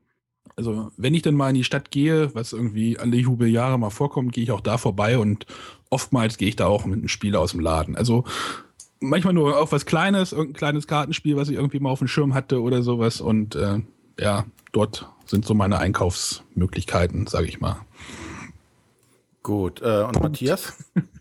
[0.55, 4.33] Also, wenn ich dann mal in die Stadt gehe, was irgendwie alle Jubeljahre mal vorkommt,
[4.33, 5.45] gehe ich auch da vorbei und
[5.91, 7.95] oftmals gehe ich da auch mit einem Spiel aus dem Laden.
[7.95, 8.23] Also,
[8.99, 12.33] manchmal nur auch was Kleines, irgendein kleines Kartenspiel, was ich irgendwie mal auf dem Schirm
[12.33, 13.21] hatte oder sowas.
[13.21, 13.79] Und äh,
[14.19, 17.77] ja, dort sind so meine Einkaufsmöglichkeiten, sage ich mal.
[19.43, 19.81] Gut.
[19.81, 20.73] Äh, und Matthias?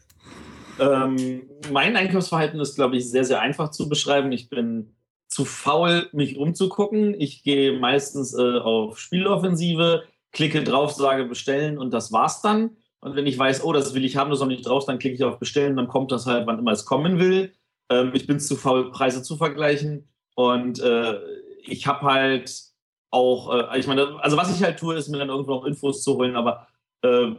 [0.80, 4.33] Ähm, mein Einkaufsverhalten ist, glaube ich, sehr, sehr einfach zu beschreiben.
[4.33, 4.94] Ich bin
[5.28, 7.14] zu faul, mich umzugucken.
[7.20, 12.70] Ich gehe meistens äh, auf Spieloffensive, klicke drauf, sage bestellen und das war's dann.
[13.00, 14.98] Und wenn ich weiß, oh, das will ich haben, das ist noch nicht drauf, dann
[14.98, 17.52] klicke ich auf bestellen, dann kommt das halt, wann immer es kommen will.
[17.88, 20.08] Ähm, ich bin zu faul, Preise zu vergleichen.
[20.34, 21.18] Und äh,
[21.62, 22.52] ich habe halt
[23.10, 26.02] auch, äh, ich meine, also was ich halt tue, ist mir dann irgendwo noch Infos
[26.02, 26.68] zu holen, aber
[27.02, 27.32] äh,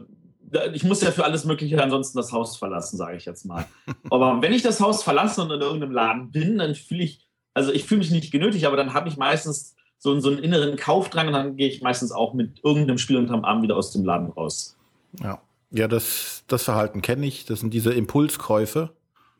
[0.74, 3.64] ich muss ja für alles Mögliche ansonsten das Haus verlassen, sage ich jetzt mal.
[4.10, 7.72] Aber wenn ich das Haus verlasse und in irgendeinem Laden bin, dann fühle ich, also
[7.72, 11.28] ich fühle mich nicht genötigt, aber dann habe ich meistens so, so einen inneren Kaufdrang
[11.28, 14.28] und dann gehe ich meistens auch mit irgendeinem Spiel unterm Arm wieder aus dem Laden
[14.28, 14.76] raus.
[15.22, 15.40] Ja.
[15.72, 17.46] Ja, das, das Verhalten kenne ich.
[17.46, 18.94] Das sind diese Impulskäufe.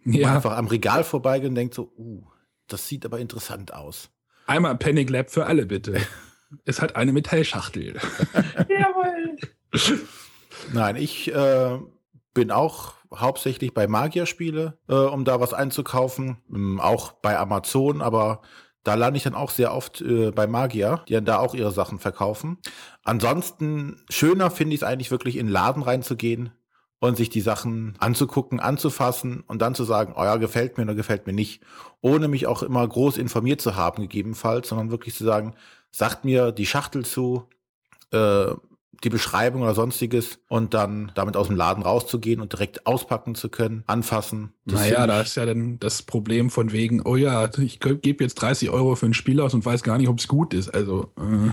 [0.04, 2.24] Wo man Ja, einfach am Regal vorbeigeht und denkt so, uh,
[2.68, 4.10] das sieht aber interessant aus.
[4.46, 6.00] einmal Panic Lab für alle bitte.
[6.64, 7.94] es hat eine Metallschachtel.
[8.68, 9.36] Jawohl.
[10.72, 11.78] Nein, ich äh,
[12.34, 16.38] bin auch hauptsächlich bei Magierspiele, äh, um da was einzukaufen.
[16.50, 18.42] Ähm, auch bei Amazon, aber
[18.84, 21.72] da lande ich dann auch sehr oft äh, bei Magier, die dann da auch ihre
[21.72, 22.58] Sachen verkaufen.
[23.04, 26.50] Ansonsten schöner finde ich es eigentlich wirklich in den Laden reinzugehen
[26.98, 30.94] und sich die Sachen anzugucken, anzufassen und dann zu sagen, oh ja, gefällt mir oder
[30.94, 31.60] gefällt mir nicht,
[32.00, 35.54] ohne mich auch immer groß informiert zu haben, gegebenenfalls, sondern wirklich zu sagen,
[35.90, 37.48] sagt mir die Schachtel zu,
[38.12, 38.52] äh,
[39.04, 43.48] die Beschreibung oder sonstiges und dann damit aus dem Laden rauszugehen und direkt auspacken zu
[43.48, 44.52] können, anfassen.
[44.64, 48.70] Naja, da ist ja dann das Problem von wegen, oh ja, ich gebe jetzt 30
[48.70, 50.68] Euro für ein Spiel aus und weiß gar nicht, ob es gut ist.
[50.68, 51.50] Also äh,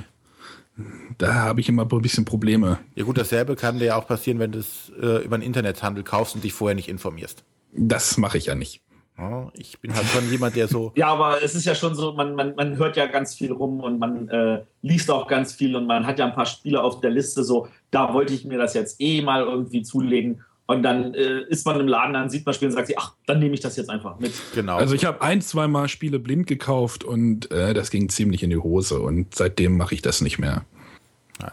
[1.17, 2.79] da habe ich immer ein bisschen Probleme.
[2.95, 6.03] Ja gut, dasselbe kann dir ja auch passieren, wenn du es äh, über den Internethandel
[6.03, 7.43] kaufst und dich vorher nicht informierst.
[7.73, 8.81] Das mache ich ja nicht.
[9.19, 12.13] Ja, ich bin halt schon jemand, der so, Ja, aber es ist ja schon so,
[12.13, 15.75] man, man, man hört ja ganz viel rum und man äh, liest auch ganz viel
[15.75, 18.57] und man hat ja ein paar Spiele auf der Liste, so, da wollte ich mir
[18.57, 20.43] das jetzt eh mal irgendwie zulegen.
[20.67, 23.15] Und dann äh, ist man im Laden, dann sieht man Spiele und sagt sich, ach,
[23.25, 24.31] dann nehme ich das jetzt einfach mit.
[24.53, 24.77] genau.
[24.77, 28.51] Also ich habe ein, zwei Mal Spiele blind gekauft und äh, das ging ziemlich in
[28.51, 30.63] die Hose und seitdem mache ich das nicht mehr.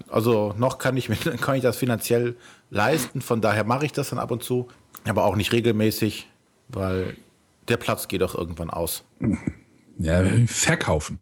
[0.09, 2.37] Also noch kann ich, mir, kann ich das finanziell
[2.71, 4.69] leisten, von daher mache ich das dann ab und zu,
[5.07, 6.29] aber auch nicht regelmäßig,
[6.69, 7.17] weil
[7.69, 9.05] der Platz geht auch irgendwann aus.
[9.99, 11.21] Ja, verkaufen.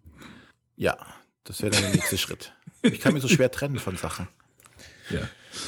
[0.76, 0.96] Ja,
[1.44, 2.52] Das wäre dann der nächste Schritt.
[2.82, 4.28] Ich kann mich so schwer trennen von Sachen.
[5.10, 5.20] Ja.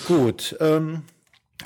[0.06, 0.56] Gut.
[0.60, 1.02] Ähm,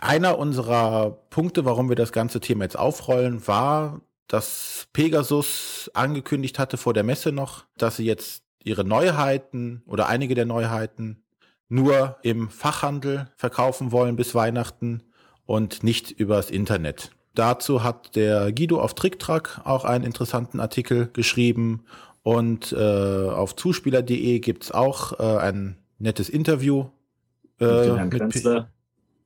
[0.00, 6.76] einer unserer Punkte, warum wir das ganze Thema jetzt aufrollen, war, dass Pegasus angekündigt hatte
[6.76, 11.24] vor der Messe noch, dass sie jetzt ihre Neuheiten oder einige der Neuheiten
[11.68, 15.02] nur im Fachhandel verkaufen wollen bis Weihnachten
[15.46, 17.10] und nicht übers Internet.
[17.34, 21.84] Dazu hat der Guido auf TrickTrack auch einen interessanten Artikel geschrieben
[22.22, 26.86] und äh, auf zuspieler.de gibt's auch äh, ein nettes Interview.
[27.60, 28.64] Äh, mit P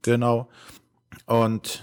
[0.02, 0.48] genau.
[1.26, 1.82] Und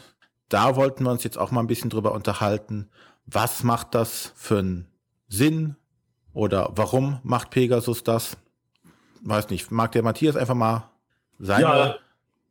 [0.49, 2.89] da wollten wir uns jetzt auch mal ein bisschen drüber unterhalten,
[3.25, 4.87] was macht das für einen
[5.27, 5.75] Sinn
[6.33, 8.37] oder warum macht Pegasus das?
[9.21, 10.89] Weiß nicht, mag der Matthias einfach mal
[11.39, 11.61] sein?
[11.61, 11.95] Ja,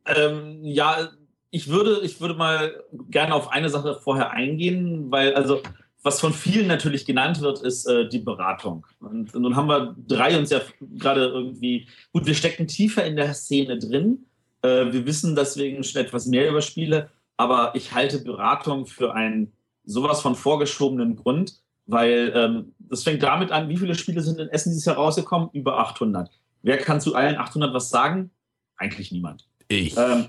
[0.05, 1.09] ähm, ja,
[1.51, 5.61] ich würde, ich würde mal gerne auf eine Sache vorher eingehen, weil also
[6.03, 8.87] was von vielen natürlich genannt wird, ist äh, die Beratung.
[8.99, 13.33] Und, nun haben wir drei uns ja gerade irgendwie, gut, wir stecken tiefer in der
[13.33, 14.25] Szene drin.
[14.63, 19.51] Äh, wir wissen deswegen schon etwas mehr über Spiele, aber ich halte Beratung für einen
[19.83, 24.47] sowas von vorgeschobenen Grund, weil ähm, das fängt damit an, wie viele Spiele sind in
[24.49, 25.49] Essen dieses Jahr rausgekommen?
[25.53, 26.31] Über 800.
[26.63, 28.31] Wer kann zu allen 800 was sagen?
[28.77, 29.50] Eigentlich niemand.
[29.71, 29.95] Ich.
[29.95, 30.25] Ähm,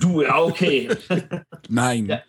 [0.00, 0.90] du, ja, okay.
[1.70, 2.06] Nein.
[2.06, 2.20] Ja.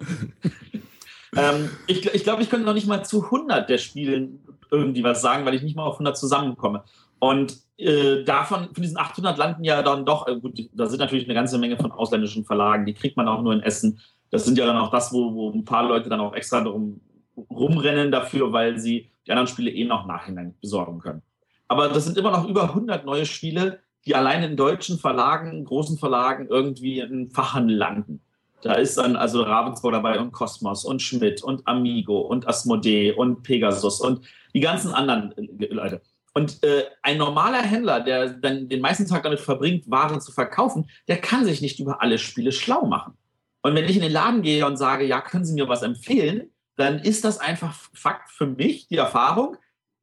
[1.35, 4.39] ähm, ich ich glaube, ich könnte noch nicht mal zu 100 der Spielen
[4.71, 6.83] irgendwie was sagen, weil ich nicht mal auf 100 zusammenkomme.
[7.19, 11.25] Und äh, davon, von diesen 800 landen ja dann doch, äh, gut, da sind natürlich
[11.25, 13.99] eine ganze Menge von ausländischen Verlagen, die kriegt man auch nur in Essen.
[14.31, 17.01] Das sind ja dann auch das, wo, wo ein paar Leute dann auch extra darum
[17.49, 21.21] rumrennen dafür, weil sie die anderen Spiele eh noch nachhinein besorgen können.
[21.67, 25.97] Aber das sind immer noch über 100 neue Spiele, die allein in deutschen Verlagen, großen
[25.97, 28.21] Verlagen irgendwie im Fachhandel landen.
[28.61, 33.43] Da ist dann also Ravensburg dabei und Cosmos und Schmidt und Amigo und Asmodee und
[33.43, 36.01] Pegasus und die ganzen anderen äh, Leute.
[36.33, 40.89] Und äh, ein normaler Händler, der dann den meisten Tag damit verbringt, Waren zu verkaufen,
[41.07, 43.13] der kann sich nicht über alle Spiele schlau machen.
[43.61, 46.49] Und wenn ich in den Laden gehe und sage, ja, können Sie mir was empfehlen,
[46.75, 49.57] dann ist das einfach Fakt für mich, die Erfahrung,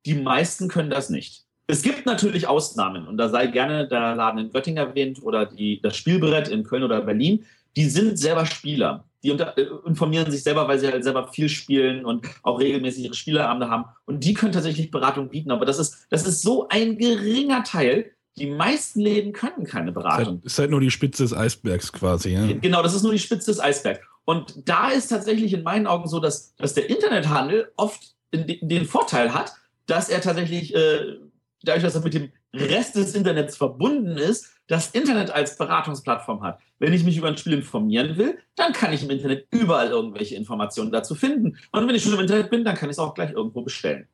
[0.07, 1.47] die meisten können das nicht.
[1.71, 5.81] Es gibt natürlich Ausnahmen und da sei gerne der Laden in Göttingen erwähnt oder die,
[5.81, 7.45] das Spielbrett in Köln oder Berlin.
[7.77, 9.05] Die sind selber Spieler.
[9.23, 13.05] Die unter, äh, informieren sich selber, weil sie halt selber viel spielen und auch regelmäßig
[13.05, 13.85] ihre Spieleabende haben.
[14.07, 15.51] Und die können tatsächlich Beratung bieten.
[15.51, 18.11] Aber das ist, das ist so ein geringer Teil.
[18.37, 20.41] Die meisten Läden können keine Beratung.
[20.43, 22.31] Das ist halt nur die Spitze des Eisbergs quasi.
[22.31, 22.47] Ja?
[22.61, 24.01] Genau, das ist nur die Spitze des Eisbergs.
[24.25, 29.35] Und da ist tatsächlich in meinen Augen so, dass, dass der Internethandel oft den Vorteil
[29.35, 29.53] hat,
[29.87, 31.17] dass er tatsächlich äh,
[31.63, 36.61] dadurch, dass er mit dem Rest des Internets verbunden ist, das Internet als Beratungsplattform hat.
[36.79, 40.37] Wenn ich mich über ein Spiel informieren will, dann kann ich im Internet überall irgendwelche
[40.37, 41.59] Informationen dazu finden.
[41.73, 44.07] Und wenn ich schon im Internet bin, dann kann ich es auch gleich irgendwo bestellen.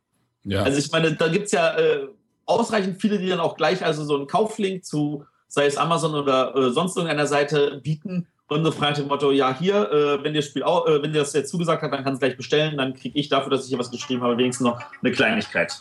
[0.45, 0.63] Ja.
[0.63, 2.09] Also ich meine, da gibt es ja äh,
[2.47, 6.55] ausreichend viele, die dann auch gleich also so einen Kauflink zu, sei es Amazon oder
[6.57, 10.41] äh, sonst irgendeiner Seite bieten und so frei dem Motto, ja hier, äh, wenn dir
[10.41, 12.77] das Spiel auch, äh, wenn dir das jetzt zugesagt hat, dann kannst du gleich bestellen,
[12.77, 15.81] dann kriege ich dafür, dass ich hier was geschrieben habe, wenigstens noch eine Kleinigkeit.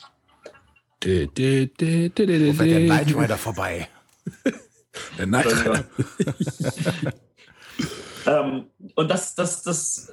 [1.06, 3.88] Der Night Rider vorbei?
[5.18, 5.86] der Night Rider.
[8.26, 8.66] ähm,
[8.96, 10.12] und das, das, das,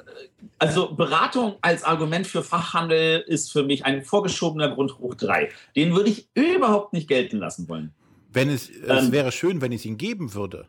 [0.59, 5.51] also Beratung als Argument für Fachhandel ist für mich ein vorgeschobener Grund hoch drei.
[5.77, 7.93] Den würde ich überhaupt nicht gelten lassen wollen.
[8.31, 10.67] Wenn es, es ähm, wäre schön, wenn es ihn geben würde.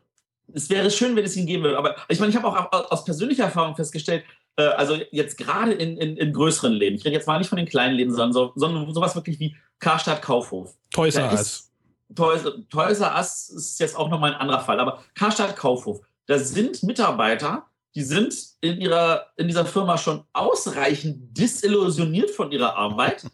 [0.54, 1.78] Es wäre schön, wenn es ihn geben würde.
[1.78, 4.24] Aber ich meine, ich habe auch aus persönlicher Erfahrung festgestellt,
[4.56, 7.58] äh, also jetzt gerade in, in, in, größeren Läden, ich rede jetzt mal nicht von
[7.58, 10.76] den kleinen Läden, sondern, so, sondern sowas wirklich wie Karstadt Kaufhof.
[10.92, 11.72] Toys R Us.
[12.16, 16.84] Toys R Us ist jetzt auch nochmal ein anderer Fall, aber Karstadt Kaufhof, da sind
[16.84, 23.26] Mitarbeiter, die sind in, ihrer, in dieser Firma schon ausreichend disillusioniert von ihrer Arbeit,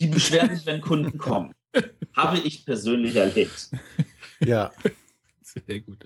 [0.00, 1.54] die beschweren sich, wenn Kunden kommen.
[2.14, 3.70] Habe ich persönlich erlebt.
[4.40, 4.70] Ja.
[5.42, 6.04] Sehr gut.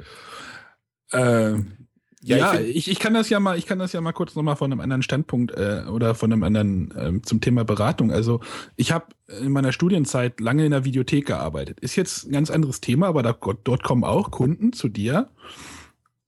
[1.13, 1.89] Ähm,
[2.23, 4.57] ja, ja ich, ich, kann das ja mal, ich kann das ja mal kurz nochmal
[4.57, 8.13] von einem anderen Standpunkt äh, oder von einem anderen ähm, zum Thema Beratung.
[8.13, 8.41] Also
[8.77, 9.07] ich habe
[9.41, 11.81] in meiner Studienzeit lange in der Videothek gearbeitet.
[11.81, 13.33] Ist jetzt ein ganz anderes Thema, aber da,
[13.65, 15.31] dort kommen auch Kunden zu dir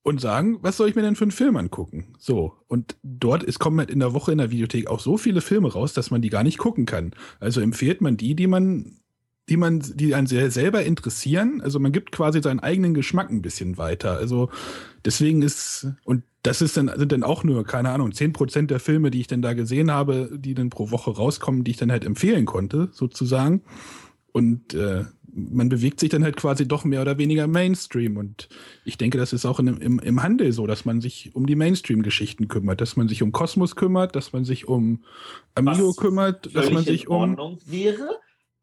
[0.01, 2.15] und sagen, was soll ich mir denn für einen Film angucken?
[2.17, 2.53] So.
[2.67, 5.71] Und dort ist, kommen halt in der Woche in der Videothek auch so viele Filme
[5.71, 7.11] raus, dass man die gar nicht gucken kann.
[7.39, 8.97] Also empfiehlt man die, die man
[9.49, 11.61] die man, die einen selber interessieren.
[11.61, 14.17] Also man gibt quasi seinen eigenen Geschmack ein bisschen weiter.
[14.17, 14.49] Also
[15.03, 18.79] deswegen ist, und das ist dann, sind dann auch nur, keine Ahnung, zehn Prozent der
[18.79, 21.91] Filme, die ich dann da gesehen habe, die dann pro Woche rauskommen, die ich dann
[21.91, 23.63] halt empfehlen konnte, sozusagen.
[24.31, 28.17] Und äh, man bewegt sich dann halt quasi doch mehr oder weniger Mainstream.
[28.17, 28.49] Und
[28.85, 31.55] ich denke, das ist auch in, im, im Handel so, dass man sich um die
[31.55, 35.03] Mainstream-Geschichten kümmert, dass man sich um Kosmos kümmert, dass man sich um
[35.55, 37.37] Amigo Was kümmert, dass man sich um.
[37.65, 38.09] wäre,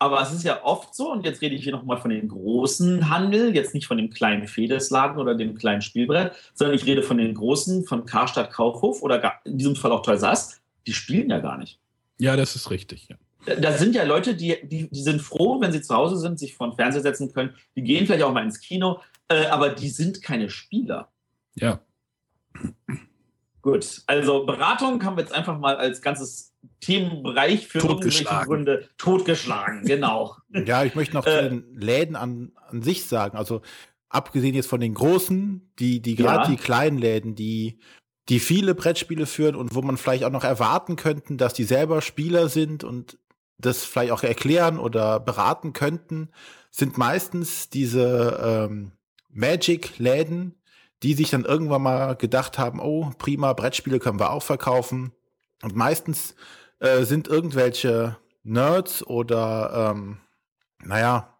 [0.00, 3.10] Aber es ist ja oft so, und jetzt rede ich hier nochmal von dem großen
[3.10, 7.18] Handel, jetzt nicht von dem kleinen Fedesladen oder dem kleinen Spielbrett, sondern ich rede von
[7.18, 10.58] den großen, von Karstadt Kaufhof oder in diesem Fall auch Toys Sass.
[10.86, 11.78] Die spielen ja gar nicht.
[12.18, 13.08] Ja, das ist richtig.
[13.10, 13.56] Ja.
[13.56, 16.54] Da sind ja Leute, die, die, die sind froh, wenn sie zu Hause sind, sich
[16.54, 17.54] vor den Fernseher setzen können.
[17.76, 21.08] Die gehen vielleicht auch mal ins Kino, äh, aber die sind keine Spieler.
[21.56, 21.80] Ja.
[23.62, 29.84] Gut, also Beratung haben wir jetzt einfach mal als ganzes Themenbereich für irgendwelche Gründe totgeschlagen,
[29.84, 30.36] genau.
[30.66, 33.36] Ja, ich möchte noch zu äh, den Läden an, an sich sagen.
[33.36, 33.62] Also
[34.08, 36.50] abgesehen jetzt von den großen, die, die gerade ja.
[36.50, 37.78] die kleinen Läden, die,
[38.28, 42.02] die viele Brettspiele führen und wo man vielleicht auch noch erwarten könnten, dass die selber
[42.02, 43.18] Spieler sind und
[43.58, 46.30] das vielleicht auch erklären oder beraten könnten,
[46.70, 48.92] sind meistens diese ähm,
[49.28, 50.59] Magic-Läden,
[51.02, 55.12] die sich dann irgendwann mal gedacht haben, oh, prima, Brettspiele können wir auch verkaufen.
[55.62, 56.34] Und meistens
[56.78, 60.18] äh, sind irgendwelche Nerds oder, ähm,
[60.82, 61.38] naja,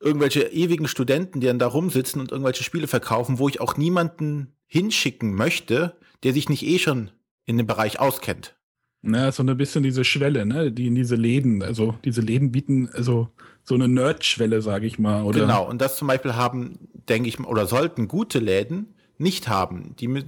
[0.00, 4.54] irgendwelche ewigen Studenten, die dann da rumsitzen und irgendwelche Spiele verkaufen, wo ich auch niemanden
[4.66, 7.10] hinschicken möchte, der sich nicht eh schon
[7.46, 8.56] in dem Bereich auskennt.
[9.00, 12.88] Na, so ein bisschen diese Schwelle, ne, die in diese Läden, also diese Läden bieten,
[12.92, 13.28] also
[13.68, 15.22] so eine Nerd-Schwelle, sage ich mal.
[15.24, 15.40] Oder?
[15.40, 19.94] Genau, und das zum Beispiel haben, denke ich, oder sollten gute Läden nicht haben.
[20.00, 20.24] Die,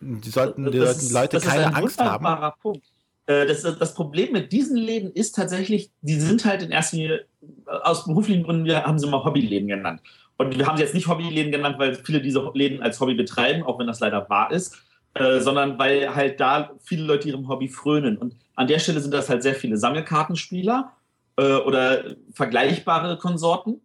[0.00, 2.52] die sollten die ist, Leute keine Angst haben.
[2.62, 2.86] Punkt.
[3.26, 7.26] Äh, das, das, Problem mit diesen Läden ist tatsächlich, die sind halt in erster Linie,
[7.66, 10.00] äh, aus beruflichen Gründen, wir haben sie mal Hobbyläden genannt.
[10.38, 13.64] Und wir haben sie jetzt nicht Hobbyläden genannt, weil viele diese Läden als Hobby betreiben,
[13.64, 14.78] auch wenn das leider wahr ist,
[15.12, 18.16] äh, sondern weil halt da viele Leute ihrem Hobby frönen.
[18.16, 20.92] Und an der Stelle sind das halt sehr viele Sammelkartenspieler
[21.38, 23.80] äh, oder vergleichbare Konsorten.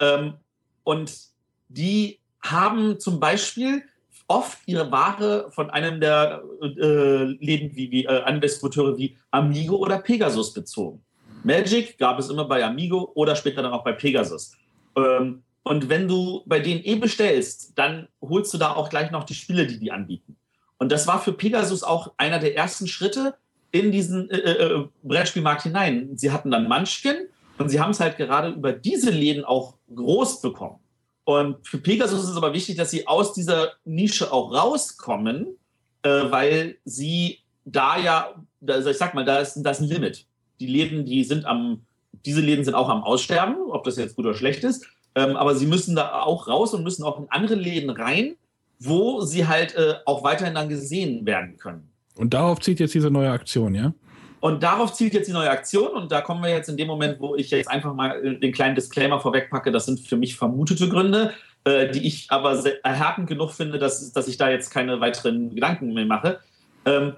[0.00, 0.34] Ähm,
[0.84, 1.12] und
[1.68, 3.82] die haben zum Beispiel
[4.26, 9.76] oft ihre Ware von einem der äh, Läden wie, wie äh, einem Distributeure wie Amigo
[9.76, 11.04] oder Pegasus bezogen.
[11.42, 14.52] Magic gab es immer bei Amigo oder später dann auch bei Pegasus.
[14.96, 19.24] Ähm, und wenn du bei denen eh bestellst, dann holst du da auch gleich noch
[19.24, 20.36] die Spiele, die die anbieten.
[20.78, 23.34] Und das war für Pegasus auch einer der ersten Schritte,
[23.74, 26.10] in diesen äh, äh, äh, Brettspielmarkt hinein.
[26.14, 27.16] Sie hatten dann Munchkin
[27.58, 30.78] und sie haben es halt gerade über diese Läden auch groß bekommen.
[31.24, 35.56] Und für Pegasus ist es aber wichtig, dass sie aus dieser Nische auch rauskommen,
[36.02, 38.34] äh, weil sie da ja,
[38.64, 40.24] also ich sag mal, da ist, da ist ein Limit.
[40.60, 41.84] Die Läden, die sind am,
[42.24, 44.86] diese Läden sind auch am Aussterben, ob das jetzt gut oder schlecht ist.
[45.16, 48.36] Ähm, aber sie müssen da auch raus und müssen auch in andere Läden rein,
[48.78, 51.90] wo sie halt äh, auch weiterhin dann gesehen werden können.
[52.16, 53.92] Und darauf zielt jetzt diese neue Aktion, ja?
[54.40, 55.92] Und darauf zielt jetzt die neue Aktion.
[55.92, 58.74] Und da kommen wir jetzt in dem Moment, wo ich jetzt einfach mal den kleinen
[58.74, 59.72] Disclaimer vorwegpacke.
[59.72, 61.32] Das sind für mich vermutete Gründe,
[61.64, 65.94] äh, die ich aber erhärtend genug finde, dass, dass ich da jetzt keine weiteren Gedanken
[65.94, 66.40] mehr mache.
[66.84, 67.14] Ähm,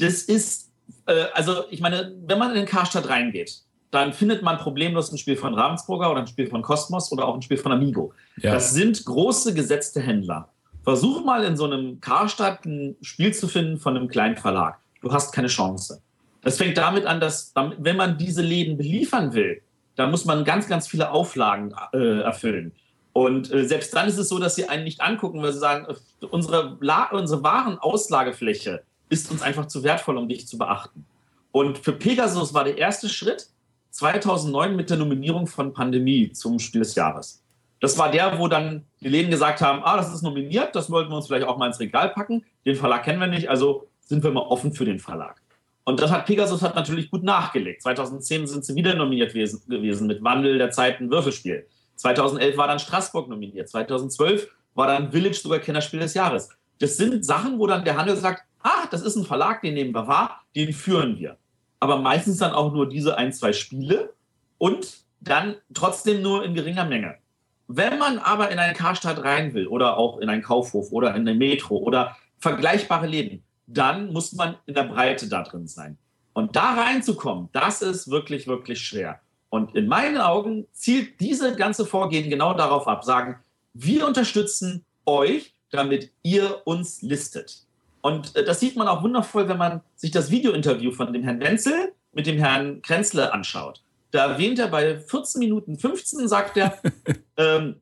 [0.00, 0.72] das ist,
[1.06, 5.18] äh, also ich meine, wenn man in den Karstadt reingeht, dann findet man problemlos ein
[5.18, 8.12] Spiel von Ravensburger oder ein Spiel von Cosmos oder auch ein Spiel von Amigo.
[8.38, 8.52] Ja.
[8.52, 10.52] Das sind große gesetzte Händler.
[10.84, 14.78] Versuch mal in so einem Karstadt ein Spiel zu finden von einem kleinen Verlag.
[15.00, 16.02] Du hast keine Chance.
[16.42, 19.62] Das fängt damit an, dass, wenn man diese Läden beliefern will,
[19.96, 22.72] dann muss man ganz, ganz viele Auflagen äh, erfüllen.
[23.14, 25.86] Und äh, selbst dann ist es so, dass sie einen nicht angucken, weil sie sagen,
[25.86, 31.06] äh, unsere, La unsere Warenauslagefläche ist uns einfach zu wertvoll, um dich zu beachten.
[31.52, 33.48] Und für Pegasus war der erste Schritt
[33.90, 37.43] 2009 mit der Nominierung von Pandemie zum Spiel des Jahres.
[37.84, 41.10] Das war der, wo dann die Läden gesagt haben, ah, das ist nominiert, das wollten
[41.10, 42.42] wir uns vielleicht auch mal ins Regal packen.
[42.64, 45.42] Den Verlag kennen wir nicht, also sind wir mal offen für den Verlag.
[45.84, 47.82] Und das hat Pegasus hat natürlich gut nachgelegt.
[47.82, 51.66] 2010 sind sie wieder nominiert gewesen mit Wandel der Zeiten Würfelspiel.
[51.96, 53.68] 2011 war dann Straßburg nominiert.
[53.68, 56.48] 2012 war dann Village sogar Kennerspiel des Jahres.
[56.78, 59.94] Das sind Sachen, wo dann der Handel sagt, ah, das ist ein Verlag, den nehmen
[59.94, 61.36] wir wahr, den führen wir.
[61.80, 64.14] Aber meistens dann auch nur diese ein, zwei Spiele
[64.56, 67.18] und dann trotzdem nur in geringer Menge.
[67.66, 71.22] Wenn man aber in eine Karstadt rein will oder auch in einen Kaufhof oder in
[71.22, 75.96] eine Metro oder vergleichbare Läden, dann muss man in der Breite da drin sein.
[76.34, 79.20] Und da reinzukommen, das ist wirklich, wirklich schwer.
[79.48, 83.36] Und in meinen Augen zielt diese ganze Vorgehen genau darauf ab, sagen,
[83.72, 87.62] wir unterstützen euch, damit ihr uns listet.
[88.02, 91.40] Und äh, das sieht man auch wundervoll, wenn man sich das Videointerview von dem Herrn
[91.40, 93.83] Wenzel mit dem Herrn Krenzle anschaut.
[94.14, 96.78] Da erwähnt er bei 14 Minuten 15, sagt er,
[97.36, 97.80] ähm,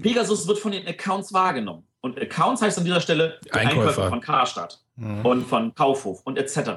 [0.00, 1.86] Pegasus wird von den Accounts wahrgenommen.
[2.00, 5.26] Und Accounts heißt an dieser Stelle Einkäufer, Einkäufer von Karstadt mhm.
[5.26, 6.70] und von Kaufhof und etc.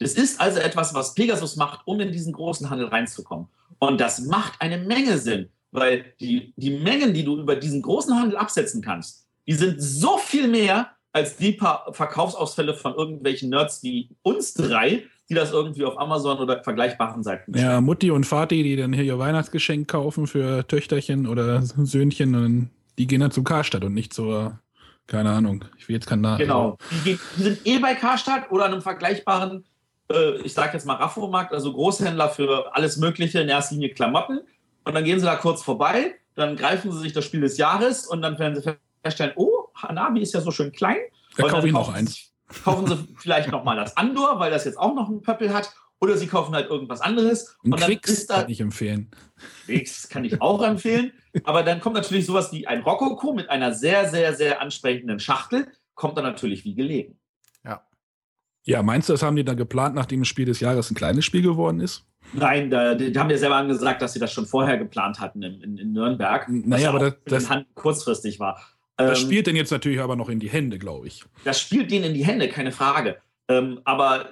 [0.00, 3.46] Das ist also etwas, was Pegasus macht, um in diesen großen Handel reinzukommen.
[3.78, 8.18] Und das macht eine Menge Sinn, weil die, die Mengen, die du über diesen großen
[8.18, 13.80] Handel absetzen kannst, die sind so viel mehr als die paar Verkaufsausfälle von irgendwelchen Nerds,
[13.80, 17.72] die uns drei, die das irgendwie auf Amazon oder vergleichbaren Seiten bestellen.
[17.72, 22.70] Ja, Mutti und Vati, die dann hier ihr Weihnachtsgeschenk kaufen für Töchterchen oder Söhnchen, und
[22.98, 24.58] die gehen dann zum Karstadt und nicht zur,
[25.06, 26.38] keine Ahnung, ich will jetzt keinen Namen.
[26.38, 26.76] Genau.
[26.90, 29.64] Die, gehen, die sind eh bei Karstadt oder einem vergleichbaren,
[30.12, 34.40] äh, ich sag jetzt mal Raffomarkt, also Großhändler für alles Mögliche, in erster Linie Klamotten.
[34.84, 38.06] Und dann gehen sie da kurz vorbei, dann greifen sie sich das Spiel des Jahres
[38.06, 38.72] und dann werden sie
[39.04, 40.96] feststellen, oh, Hanabi ist ja so schön klein.
[41.36, 42.29] Da kaufe ich noch eins.
[42.64, 45.72] Kaufen sie vielleicht noch mal das Andor, weil das jetzt auch noch einen Pöppel hat.
[46.02, 47.56] Oder sie kaufen halt irgendwas anderes.
[47.62, 49.10] Ein und dann Quicks ist da, kann ich empfehlen.
[49.66, 51.12] Quicks kann ich auch empfehlen.
[51.44, 55.68] Aber dann kommt natürlich sowas wie ein Rokoko mit einer sehr, sehr, sehr ansprechenden Schachtel.
[55.94, 57.18] Kommt dann natürlich wie gelegen.
[58.64, 61.24] Ja, meinst du, das haben die dann geplant, nachdem das Spiel des Jahres ein kleines
[61.24, 62.04] Spiel geworden ist?
[62.34, 65.60] Nein, da, die haben ja selber angesagt, dass sie das schon vorher geplant hatten in,
[65.62, 66.46] in, in Nürnberg.
[66.48, 68.60] Naja, ja aber das- das- kurzfristig war.
[69.08, 71.24] Das Ähm, spielt denn jetzt natürlich aber noch in die Hände, glaube ich.
[71.44, 73.18] das spielt denen in die Hände, keine Frage.
[73.48, 74.30] Ähm, aber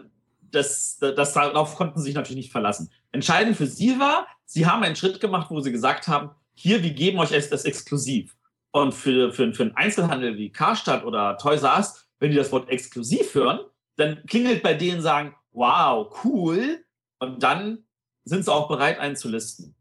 [0.50, 2.90] das, das, darauf konnten sie sich natürlich nicht verlassen.
[3.12, 6.90] Entscheidend für sie war, sie haben einen Schritt gemacht, wo sie gesagt haben, hier, wir
[6.90, 8.34] geben euch das exklusiv.
[8.70, 12.52] Und für, für, für einen Einzelhandel wie Karstadt oder Toys R Us, wenn die das
[12.52, 13.60] Wort exklusiv hören,
[13.96, 16.84] dann klingelt bei denen sagen, wow, cool.
[17.18, 17.78] Und dann
[18.24, 19.74] sind sie auch bereit einzulisten.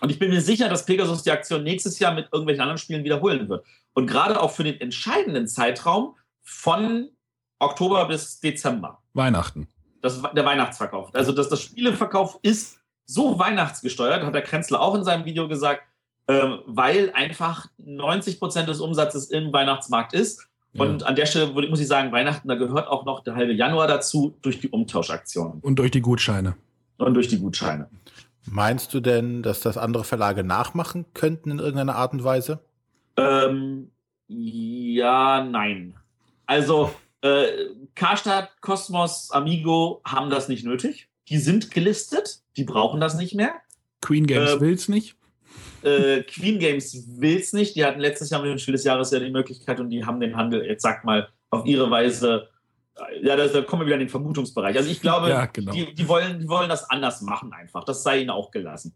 [0.00, 3.04] Und ich bin mir sicher, dass Pegasus die Aktion nächstes Jahr mit irgendwelchen anderen Spielen
[3.04, 3.64] wiederholen wird.
[3.94, 7.08] Und gerade auch für den entscheidenden Zeitraum von
[7.58, 9.00] Oktober bis Dezember.
[9.14, 9.68] Weihnachten.
[10.00, 11.14] Das, der Weihnachtsverkauf.
[11.14, 15.82] Also das, das Spieleverkauf ist so weihnachtsgesteuert, hat der Krenzler auch in seinem Video gesagt,
[16.28, 20.48] ähm, weil einfach 90 Prozent des Umsatzes im Weihnachtsmarkt ist.
[20.74, 23.52] Und an der Stelle würde- muss ich sagen, Weihnachten, da gehört auch noch der halbe
[23.52, 26.56] Januar dazu durch die Umtauschaktionen Und durch die Gutscheine.
[26.96, 27.90] und durch die Gutscheine.
[28.46, 32.60] Meinst du denn, dass das andere Verlage nachmachen könnten in irgendeiner Art und Weise?
[33.16, 33.90] Ähm,
[34.28, 35.94] ja, nein.
[36.46, 36.92] Also
[37.22, 37.46] äh,
[37.94, 41.08] Karstadt, Cosmos, Amigo haben das nicht nötig.
[41.28, 43.54] Die sind gelistet, die brauchen das nicht mehr.
[44.00, 45.16] Queen Games Äh, will's nicht.
[45.82, 47.76] Äh, Queen Games will's nicht.
[47.76, 50.20] Die hatten letztes Jahr mit dem Spiel des Jahres ja die Möglichkeit und die haben
[50.20, 52.48] den Handel, jetzt sagt mal, auf ihre Weise.
[52.96, 54.76] äh, Ja, da, da kommen wir wieder in den Vermutungsbereich.
[54.76, 55.72] Also ich glaube, Ja, genau.
[55.72, 57.84] die, die, wollen, die wollen das anders machen einfach.
[57.84, 58.94] Das sei ihnen auch gelassen.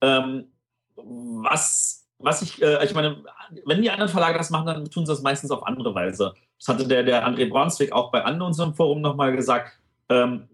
[0.00, 0.52] Ähm,
[0.96, 3.22] was, was ich, äh, ich meine,
[3.66, 6.34] wenn die anderen Verlage das machen, dann tun sie das meistens auf andere Weise.
[6.58, 9.78] Das hatte der, der André Braunzweig auch bei an unserem Forum nochmal gesagt.
[10.08, 10.48] Ähm,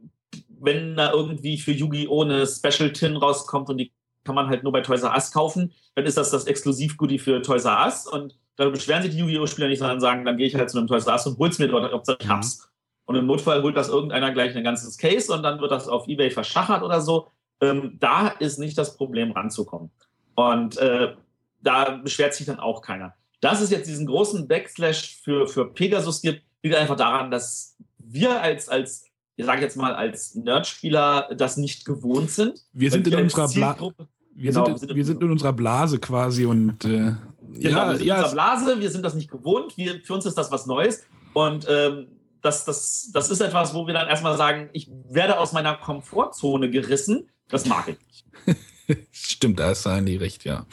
[0.60, 2.22] wenn da irgendwie für Yu-Gi-Oh!
[2.22, 3.92] eine Special Tin rauskommt und die
[4.24, 7.40] kann man halt nur bei Toys R Us kaufen, dann ist das das Exklusiv-Goodie für
[7.42, 9.46] Toys R Us und da beschweren sich die Yu-Gi-Oh!
[9.46, 11.58] Spieler nicht, sondern sagen, dann gehe ich halt zu einem Toys R Us und hol's
[11.58, 12.30] mir dort, ob ich Mhm.
[12.30, 12.70] hab's.
[13.06, 16.06] Und im Notfall holt das irgendeiner gleich ein ganzes Case und dann wird das auf
[16.06, 17.28] Ebay verschachert oder so.
[17.60, 19.90] Ähm, da ist nicht das Problem ranzukommen.
[20.36, 21.14] Und äh,
[21.62, 23.14] da beschwert sich dann auch keiner.
[23.40, 28.40] Dass es jetzt diesen großen Backslash für, für Pegasus gibt, liegt einfach daran, dass wir
[28.42, 29.04] als, als
[29.36, 32.60] ich sage jetzt mal, als Nerdspieler das nicht gewohnt sind.
[32.72, 36.44] Wir sind in unserer Bla Zielgruppe- wir, Genau, sind, wir sind in unserer Blase quasi
[36.46, 37.18] und äh, Genau,
[37.52, 40.26] ja, wir sind in ja, unserer Blase, wir sind das nicht gewohnt, wir, für uns
[40.26, 41.02] ist das was Neues.
[41.32, 42.08] Und ähm,
[42.42, 46.70] das, das, das ist etwas, wo wir dann erstmal sagen, ich werde aus meiner Komfortzone
[46.70, 47.28] gerissen.
[47.48, 49.06] Das mag ich nicht.
[49.12, 50.66] Stimmt, da ist Sandy recht, ja.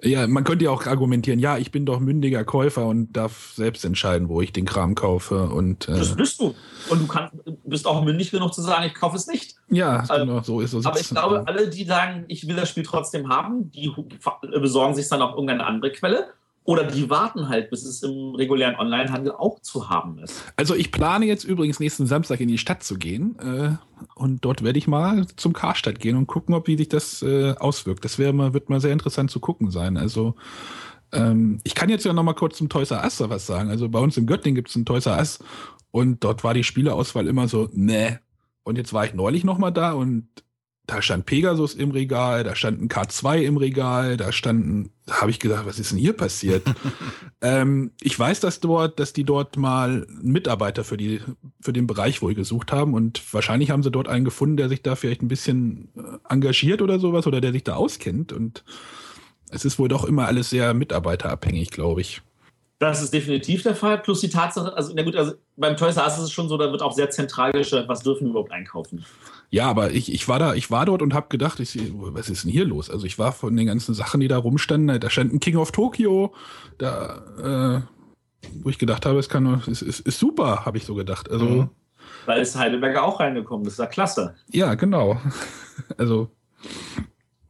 [0.00, 3.84] Ja, man könnte ja auch argumentieren, ja, ich bin doch mündiger Käufer und darf selbst
[3.84, 5.48] entscheiden, wo ich den Kram kaufe.
[5.48, 6.54] Und äh, Das bist du.
[6.88, 7.34] Und du kannst,
[7.64, 9.56] bist auch mündig genug zu sagen, ich kaufe es nicht.
[9.70, 10.86] ja, Also, genau, so ist es.
[10.86, 13.92] Aber ich glaube, alle, die sagen, ich will das Spiel trotzdem haben, die
[14.60, 16.28] besorgen sich dann auf irgendeine andere Quelle.
[16.68, 20.44] Oder die warten halt, bis es im regulären Onlinehandel auch zu haben ist.
[20.54, 23.70] Also ich plane jetzt übrigens nächsten Samstag in die Stadt zu gehen äh,
[24.14, 27.54] und dort werde ich mal zum Karstadt gehen und gucken, ob wie sich das äh,
[27.58, 28.04] auswirkt.
[28.04, 29.96] Das mal, wird mal sehr interessant zu gucken sein.
[29.96, 30.34] Also
[31.10, 33.70] ähm, ich kann jetzt ja noch mal kurz zum Toys Us was sagen.
[33.70, 35.38] Also bei uns in Göttingen gibt es ein Toys Us
[35.90, 38.20] und dort war die Spieleauswahl immer so, ne.
[38.62, 40.28] Und jetzt war ich neulich noch mal da und
[40.88, 45.30] da stand Pegasus im Regal, da stand ein K2 im Regal, da standen, da habe
[45.30, 46.62] ich gedacht, was ist denn hier passiert?
[47.42, 51.20] ähm, ich weiß, dass dort, dass die dort mal einen Mitarbeiter für die,
[51.60, 54.80] für den Bereich wohl gesucht haben und wahrscheinlich haben sie dort einen gefunden, der sich
[54.80, 58.64] da vielleicht ein bisschen äh, engagiert oder sowas oder der sich da auskennt und
[59.50, 62.22] es ist wohl doch immer alles sehr mitarbeiterabhängig, glaube ich.
[62.80, 63.98] Das ist definitiv der Fall.
[63.98, 66.56] Plus die Tatsache, also, na gut, also beim Toys R Us ist es schon so,
[66.56, 69.04] da wird auch sehr zentral gestellt, was dürfen wir überhaupt einkaufen.
[69.50, 72.44] Ja, aber ich, ich war da, ich war dort und habe gedacht, ich, was ist
[72.44, 72.88] denn hier los?
[72.88, 75.72] Also ich war von den ganzen Sachen, die da rumstanden, da stand ein King of
[75.72, 76.32] Tokyo,
[76.76, 80.84] da, äh, wo ich gedacht habe, es kann, nur- es ist, ist super, habe ich
[80.84, 81.30] so gedacht.
[81.30, 81.70] Also Mhm.
[82.26, 84.34] Da ist Heidelberger auch reingekommen, das ist ja klasse.
[84.52, 85.20] ja, genau.
[85.96, 86.28] Also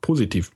[0.01, 0.51] positiv.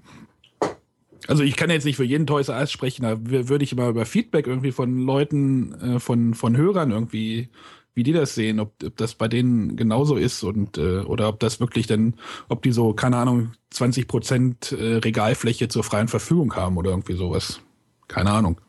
[1.28, 3.90] Also ich kann jetzt nicht für jeden Toys R Us sprechen, da würde ich mal
[3.90, 7.48] über Feedback irgendwie von Leuten, äh, von, von Hörern irgendwie,
[7.94, 11.40] wie die das sehen, ob, ob das bei denen genauso ist und äh, oder ob
[11.40, 12.14] das wirklich dann,
[12.48, 17.14] ob die so, keine Ahnung, 20 Prozent äh, Regalfläche zur freien Verfügung haben oder irgendwie
[17.14, 17.60] sowas.
[18.08, 18.60] Keine Ahnung.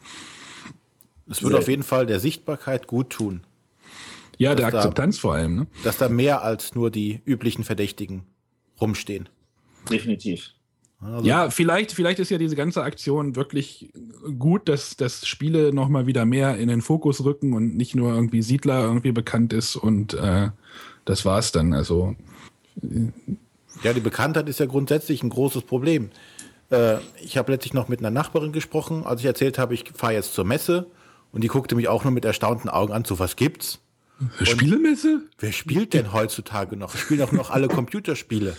[1.28, 3.42] Es würde auf jeden Fall der Sichtbarkeit gut tun.
[4.38, 5.56] Ja, der Akzeptanz da, vor allem.
[5.56, 5.68] Ne?
[5.84, 8.24] Dass da mehr als nur die üblichen Verdächtigen
[8.80, 9.30] rumstehen.
[9.90, 10.54] Definitiv.
[11.06, 13.90] Also ja, vielleicht, vielleicht ist ja diese ganze Aktion wirklich
[14.40, 18.42] gut, dass, dass Spiele nochmal wieder mehr in den Fokus rücken und nicht nur irgendwie
[18.42, 20.50] Siedler irgendwie bekannt ist und äh,
[21.06, 21.74] das war's dann.
[21.74, 22.16] Also
[23.84, 26.10] ja, die Bekanntheit ist ja grundsätzlich ein großes Problem.
[26.70, 30.14] Äh, ich habe letztlich noch mit einer Nachbarin gesprochen, als ich erzählt habe, ich fahre
[30.14, 30.88] jetzt zur Messe
[31.32, 33.80] und die guckte mich auch nur mit erstaunten Augen an, so was gibt's?
[34.42, 35.24] Spielemesse?
[35.40, 36.96] Wer spielt denn heutzutage noch?
[36.96, 38.56] Spielen auch noch alle Computerspiele.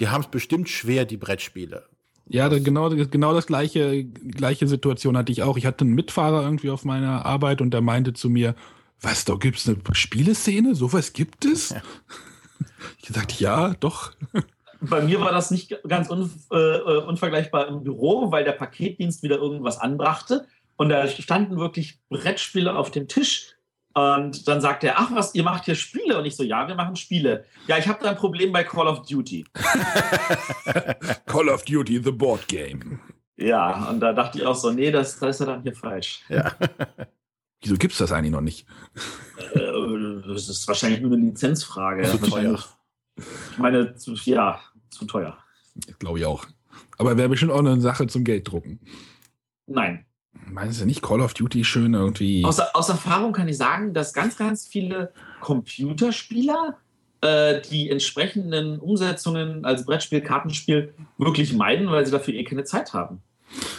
[0.00, 1.84] Die haben es bestimmt schwer, die Brettspiele.
[2.26, 5.56] Ja, genau, genau das gleiche, gleiche Situation hatte ich auch.
[5.56, 8.54] Ich hatte einen Mitfahrer irgendwie auf meiner Arbeit und der meinte zu mir,
[9.00, 10.74] was, da gibt es eine Spieleszene?
[10.74, 11.70] Sowas gibt es?
[11.70, 11.82] Ja.
[13.00, 14.12] Ich sagte, ja, doch.
[14.80, 19.36] Bei mir war das nicht ganz un, äh, unvergleichbar im Büro, weil der Paketdienst wieder
[19.36, 20.46] irgendwas anbrachte.
[20.76, 23.56] Und da standen wirklich Brettspiele auf dem Tisch,
[24.16, 26.18] und dann sagt er, ach was, ihr macht hier Spiele?
[26.18, 27.44] Und ich so, ja, wir machen Spiele.
[27.66, 29.44] Ja, ich habe da ein Problem bei Call of Duty.
[31.26, 33.00] Call of Duty, the board game.
[33.36, 36.22] Ja, und da dachte ich auch so, nee, das, das ist ja dann hier falsch.
[36.28, 36.52] Ja.
[37.62, 38.66] Wieso gibt es das eigentlich noch nicht?
[39.54, 39.60] Äh,
[40.26, 42.04] das ist wahrscheinlich nur eine Lizenzfrage.
[42.04, 42.64] Zu teuer.
[43.16, 45.36] Ich meine, zu, ja, zu teuer.
[45.98, 46.46] Glaube ich auch.
[46.98, 48.80] Aber wäre bestimmt auch eine Sache zum Gelddrucken.
[49.66, 50.04] Nein.
[50.46, 52.44] Meinst du nicht Call of Duty schön irgendwie?
[52.44, 56.76] Aus, aus Erfahrung kann ich sagen, dass ganz, ganz viele Computerspieler
[57.20, 62.94] äh, die entsprechenden Umsetzungen als Brettspiel, Kartenspiel wirklich meiden, weil sie dafür eh keine Zeit
[62.94, 63.20] haben.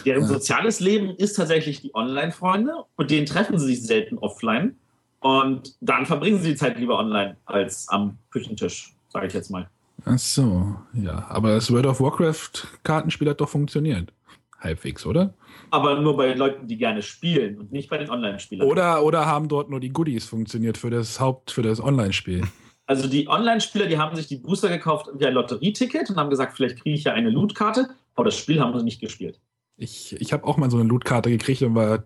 [0.04, 0.28] Deren ja.
[0.28, 4.76] soziales Leben ist tatsächlich die Online-Freunde und denen treffen sie sich selten offline.
[5.20, 9.68] Und dann verbringen sie die Zeit lieber online als am Küchentisch, sage ich jetzt mal.
[10.04, 11.26] Ach so, ja.
[11.28, 14.12] Aber das World of Warcraft-Kartenspiel hat doch funktioniert.
[14.58, 15.34] Halbwegs, oder?
[15.70, 18.66] Aber nur bei Leuten, die gerne spielen und nicht bei den Online-Spielern.
[18.66, 22.42] Oder, oder haben dort nur die Goodies funktioniert für das Haupt, für das Online-Spiel?
[22.86, 26.56] Also die Online-Spieler, die haben sich die Booster gekauft wie ein Lotterieticket und haben gesagt,
[26.56, 29.40] vielleicht kriege ich ja eine Lootkarte, aber das Spiel haben sie nicht gespielt.
[29.76, 32.04] Ich, ich habe auch mal so eine Lootkarte gekriegt und war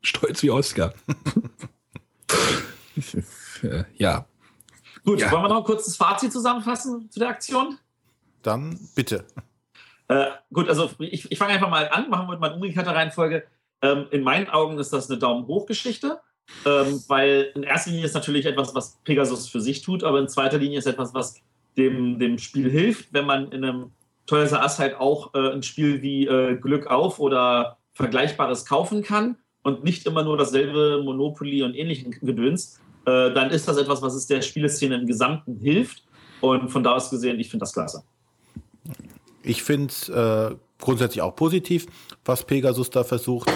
[0.00, 0.94] stolz wie Oscar.
[3.98, 4.26] ja.
[5.04, 5.30] Gut, ja.
[5.30, 7.76] wollen wir noch kurz das Fazit zusammenfassen zu der Aktion?
[8.42, 9.24] Dann bitte.
[10.12, 13.44] Äh, gut, also ich, ich fange einfach mal an, machen wir mal umgekehrte Reihenfolge.
[13.80, 16.20] Ähm, in meinen Augen ist das eine Daumen hoch Geschichte,
[16.66, 20.28] ähm, weil in erster Linie ist natürlich etwas, was Pegasus für sich tut, aber in
[20.28, 21.40] zweiter Linie ist etwas, was
[21.78, 23.92] dem, dem Spiel hilft, wenn man in einem
[24.26, 29.38] Toys Ass halt auch äh, ein Spiel wie äh, Glück auf oder Vergleichbares kaufen kann
[29.62, 34.14] und nicht immer nur dasselbe Monopoly und ähnlichen Gedöns, äh, dann ist das etwas, was
[34.14, 36.04] es der Spieleszene im Gesamten hilft.
[36.42, 38.02] Und von da aus gesehen, ich finde das klasse.
[39.42, 41.86] Ich finde es äh, grundsätzlich auch positiv,
[42.24, 43.50] was Pegasus da versucht,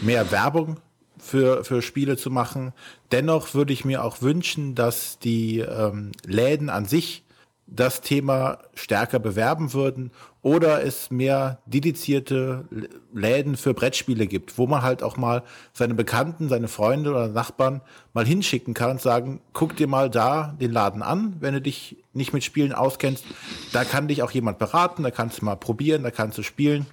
[0.00, 0.78] mehr Werbung
[1.18, 2.72] für, für Spiele zu machen.
[3.12, 7.24] Dennoch würde ich mir auch wünschen, dass die ähm, Läden an sich
[7.70, 10.10] das Thema stärker bewerben würden
[10.40, 12.64] oder es mehr dedizierte
[13.12, 15.42] Läden für Brettspiele gibt, wo man halt auch mal
[15.74, 17.82] seine Bekannten, seine Freunde oder Nachbarn
[18.14, 21.98] mal hinschicken kann und sagen, guck dir mal da den Laden an, wenn du dich
[22.14, 23.24] nicht mit Spielen auskennst.
[23.72, 26.86] Da kann dich auch jemand beraten, da kannst du mal probieren, da kannst du spielen,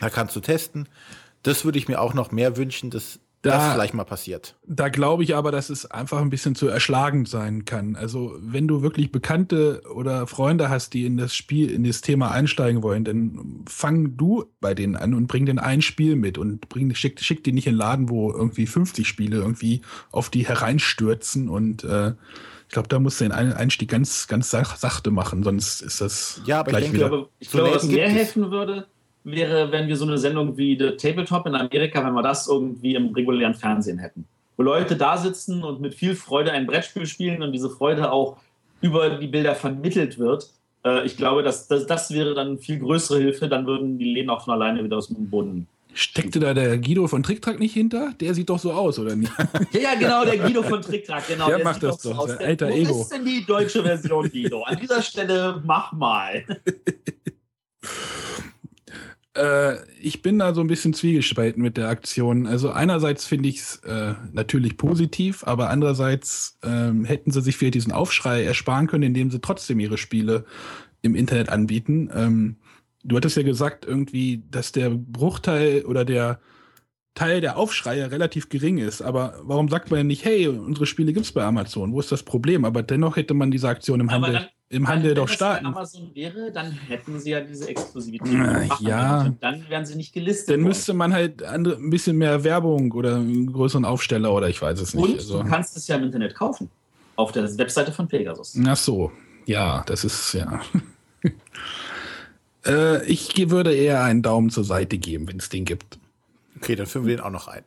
[0.00, 0.88] da kannst du testen.
[1.42, 4.56] Das würde ich mir auch noch mehr wünschen, dass da, das vielleicht mal passiert.
[4.66, 7.96] Da glaube ich aber, dass es einfach ein bisschen zu erschlagend sein kann.
[7.96, 12.30] Also wenn du wirklich Bekannte oder Freunde hast, die in das Spiel, in das Thema
[12.30, 16.68] einsteigen wollen, dann fang du bei denen an und bring den ein Spiel mit und
[16.68, 20.46] bring, schick, schick die nicht in den Laden, wo irgendwie 50 Spiele irgendwie auf die
[20.46, 22.14] hereinstürzen und äh,
[22.66, 26.40] ich glaube, da musst du den Einstieg ganz, ganz sachte machen, sonst ist das.
[26.46, 27.28] Ja, aber gleich ich denke, wieder.
[27.38, 28.86] ich glaube, was mir helfen würde,
[29.24, 32.94] wäre, wenn wir so eine Sendung wie The Tabletop in Amerika, wenn wir das irgendwie
[32.94, 34.26] im regulären Fernsehen hätten.
[34.56, 38.36] Wo Leute da sitzen und mit viel Freude ein Brettspiel spielen und diese Freude auch
[38.80, 40.50] über die Bilder vermittelt wird.
[40.84, 43.48] Äh, ich glaube, dass, dass, das wäre dann viel größere Hilfe.
[43.48, 47.06] Dann würden die Läden auch von alleine wieder aus dem Boden Steckte da der Guido
[47.06, 48.12] von Tricktrack nicht hinter?
[48.20, 49.32] Der sieht doch so aus, oder nicht?
[49.72, 51.46] ja, genau, der Guido von Tricktrack, genau.
[51.48, 52.96] Der, der macht das doch, so der alter Ego.
[52.96, 54.64] Wo ist denn die deutsche Version, Guido?
[54.64, 56.44] An dieser Stelle mach mal.
[59.36, 62.46] Äh, ich bin da so ein bisschen zwiegespalten mit der Aktion.
[62.46, 67.74] Also einerseits finde ich es äh, natürlich positiv, aber andererseits äh, hätten sie sich vielleicht
[67.74, 70.44] diesen Aufschrei ersparen können, indem sie trotzdem ihre Spiele
[71.02, 72.10] im Internet anbieten.
[72.14, 72.56] Ähm,
[73.02, 76.40] du hattest ja gesagt, irgendwie, dass der Bruchteil oder der
[77.14, 79.00] Teil der Aufschreie relativ gering ist.
[79.00, 81.92] Aber warum sagt man denn nicht, hey, unsere Spiele gibt es bei Amazon?
[81.92, 82.64] Wo ist das Problem?
[82.64, 85.66] Aber dennoch hätte man diese Aktion im Handel, im Handel wenn doch starten.
[85.66, 88.32] Wenn Amazon wäre, dann hätten sie ja diese Exklusivität.
[88.32, 89.34] Na, ja.
[89.40, 90.48] dann wären sie nicht gelistet.
[90.48, 90.68] Dann worden.
[90.68, 94.80] müsste man halt andere, ein bisschen mehr Werbung oder einen größeren Aufsteller oder ich weiß
[94.80, 95.04] es nicht.
[95.04, 95.42] Und also.
[95.42, 96.70] du kannst es ja im Internet kaufen.
[97.16, 98.58] Auf der Webseite von Pegasus.
[98.66, 99.12] Ach so.
[99.46, 100.60] Ja, das ist ja.
[102.66, 105.98] äh, ich würde eher einen Daumen zur Seite geben, wenn es den gibt.
[106.56, 107.62] Okay, dann führen wir den auch noch ein.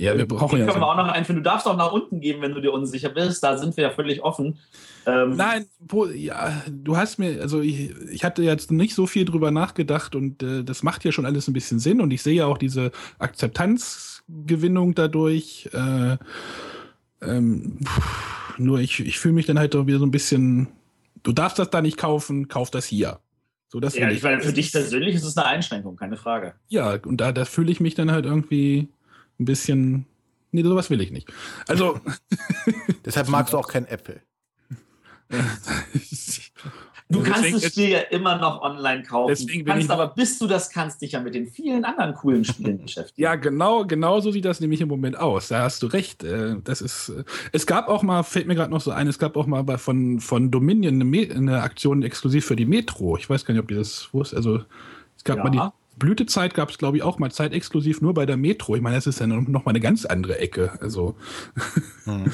[0.00, 0.66] Ja, wir brauchen ja.
[0.66, 1.36] können wir auch noch einführen.
[1.36, 3.44] Du darfst auch nach unten geben, wenn du dir unsicher bist.
[3.44, 4.58] Da sind wir ja völlig offen.
[5.04, 5.66] Ähm Nein,
[6.14, 10.42] ja, du hast mir, also ich, ich, hatte jetzt nicht so viel drüber nachgedacht und
[10.42, 12.92] äh, das macht ja schon alles ein bisschen Sinn und ich sehe ja auch diese
[13.18, 15.68] Akzeptanzgewinnung dadurch.
[15.74, 16.16] Äh,
[17.20, 20.68] ähm, pff, nur ich, ich fühle mich dann halt wieder so ein bisschen,
[21.22, 23.20] du darfst das da nicht kaufen, kauf das hier.
[23.68, 26.54] So, das ja, ich meine, für dich persönlich ist es eine Einschränkung, keine Frage.
[26.68, 28.88] Ja, und da, da fühle ich mich dann halt irgendwie
[29.40, 30.06] ein bisschen.
[30.52, 31.32] Nee, sowas will ich nicht.
[31.66, 32.00] Also.
[33.04, 34.20] Deshalb magst du auch kein Apple.
[37.10, 39.28] Du kannst deswegen, das Spiel ja immer noch online kaufen.
[39.30, 42.44] Deswegen du kannst aber, bis du das kannst, dich ja mit den vielen anderen coolen
[42.44, 43.22] Spielen beschäftigen.
[43.22, 45.48] Ja, genau, genau so sieht das nämlich im Moment aus.
[45.48, 46.22] Da hast du recht.
[46.22, 47.08] Äh, das ist.
[47.08, 49.64] Äh, es gab auch mal, fällt mir gerade noch so ein, es gab auch mal
[49.64, 53.16] bei, von, von Dominion eine, eine, Aktion exklusiv für die Metro.
[53.16, 54.32] Ich weiß gar nicht, ob ihr das wusst.
[54.32, 54.62] Also
[55.16, 55.44] es gab ja.
[55.44, 58.74] mal die Blütezeit gab es, glaube ich, auch mal zeitexklusiv nur bei der Metro.
[58.74, 60.72] Ich meine, das ist ja noch mal eine ganz andere Ecke.
[60.80, 61.14] Also.
[62.04, 62.32] Hm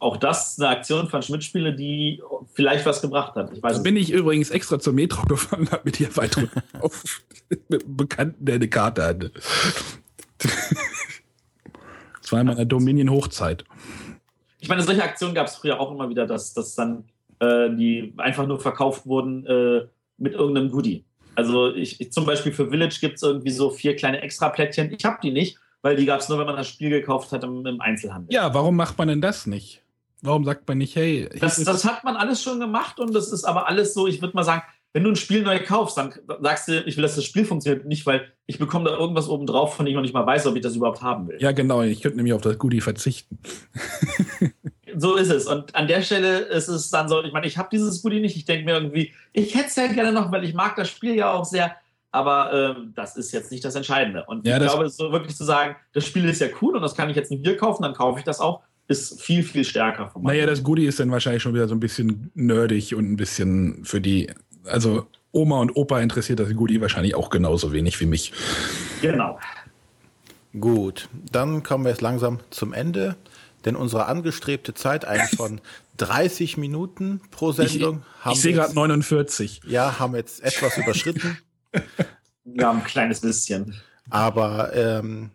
[0.00, 2.22] auch das eine Aktion von Schmidt-Spiele, die
[2.54, 3.52] vielleicht was gebracht hat.
[3.52, 6.48] Ich weiß da bin ich übrigens extra zur Metro gefahren, habe mit hier weiter
[6.80, 7.22] auf
[7.68, 9.30] mit einem Bekannten, der eine Karte hatte.
[10.38, 13.64] das war in meiner Dominion-Hochzeit.
[14.60, 17.04] Ich meine, solche Aktionen gab es früher auch immer wieder, dass, dass dann
[17.40, 19.86] äh, die einfach nur verkauft wurden äh,
[20.16, 21.04] mit irgendeinem Goodie.
[21.40, 24.92] Also ich, ich, zum Beispiel für Village gibt es irgendwie so vier kleine Extra-Plättchen.
[24.92, 27.44] Ich habe die nicht, weil die gab es nur, wenn man das Spiel gekauft hat
[27.44, 28.30] im, im Einzelhandel.
[28.30, 29.82] Ja, warum macht man denn das nicht?
[30.20, 31.30] Warum sagt man nicht, hey?
[31.40, 34.36] Das, das hat man alles schon gemacht und das ist aber alles so, ich würde
[34.36, 34.62] mal sagen,
[34.92, 36.12] wenn du ein Spiel neu kaufst, dann
[36.42, 39.46] sagst du, ich will, dass das Spiel funktioniert, nicht weil ich bekomme da irgendwas oben
[39.46, 41.38] drauf, von dem ich noch nicht mal weiß, ob ich das überhaupt haben will.
[41.40, 43.38] Ja, genau, ich könnte nämlich auf das Goodie verzichten.
[44.96, 45.46] so ist es.
[45.46, 48.36] Und an der Stelle ist es dann so, ich meine, ich habe dieses Goodie nicht,
[48.36, 51.14] ich denke mir irgendwie, ich hätte es ja gerne noch, weil ich mag das Spiel
[51.14, 51.76] ja auch sehr,
[52.10, 54.24] aber ähm, das ist jetzt nicht das Entscheidende.
[54.26, 56.94] Und ja, ich glaube, so wirklich zu sagen, das Spiel ist ja cool und das
[56.94, 60.12] kann ich jetzt nicht hier kaufen, dann kaufe ich das auch ist viel, viel stärker.
[60.20, 63.84] Naja, das Goodie ist dann wahrscheinlich schon wieder so ein bisschen nerdig und ein bisschen
[63.84, 64.28] für die,
[64.64, 68.32] also Oma und Opa interessiert das Goodie wahrscheinlich auch genauso wenig wie mich.
[69.00, 69.38] Genau.
[70.58, 73.14] Gut, dann kommen wir jetzt langsam zum Ende,
[73.64, 75.60] denn unsere angestrebte Zeit eigentlich von
[75.98, 79.62] 30 Minuten pro Sendung ich, haben Ich sehe gerade 49.
[79.66, 81.38] Ja, haben jetzt etwas überschritten.
[82.44, 83.76] Ja, ein kleines bisschen.
[84.08, 85.30] Aber ähm,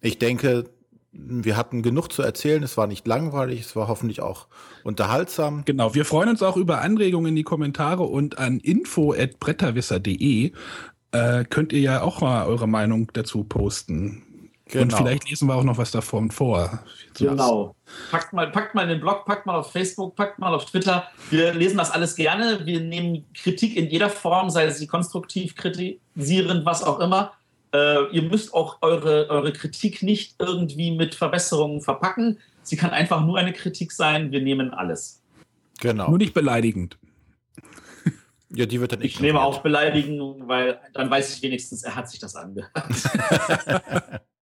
[0.00, 0.64] ich denke,
[1.12, 2.62] wir hatten genug zu erzählen.
[2.62, 4.46] Es war nicht langweilig, es war hoffentlich auch
[4.84, 5.64] unterhaltsam.
[5.64, 10.52] Genau, wir freuen uns auch über Anregungen in die Kommentare und an info.bretterwisser.de
[11.12, 14.22] äh, könnt ihr ja auch mal eure Meinung dazu posten.
[14.68, 14.82] Genau.
[14.82, 16.80] Und vielleicht lesen wir auch noch was davon vor.
[17.14, 17.74] Genau.
[18.10, 21.08] Packt mal, packt mal in den Blog, packt mal auf Facebook, packt mal auf Twitter.
[21.30, 22.60] Wir lesen das alles gerne.
[22.64, 27.32] Wir nehmen Kritik in jeder Form, sei sie konstruktiv, kritisierend, was auch immer.
[27.72, 32.38] Äh, ihr müsst auch eure, eure Kritik nicht irgendwie mit Verbesserungen verpacken.
[32.62, 34.32] Sie kann einfach nur eine Kritik sein.
[34.32, 35.22] Wir nehmen alles.
[35.80, 36.10] Genau.
[36.10, 36.98] Nur nicht beleidigend.
[38.50, 42.10] Ja, die wird dann Ich nehme auch beleidigen, weil dann weiß ich wenigstens, er hat
[42.10, 42.72] sich das angehört.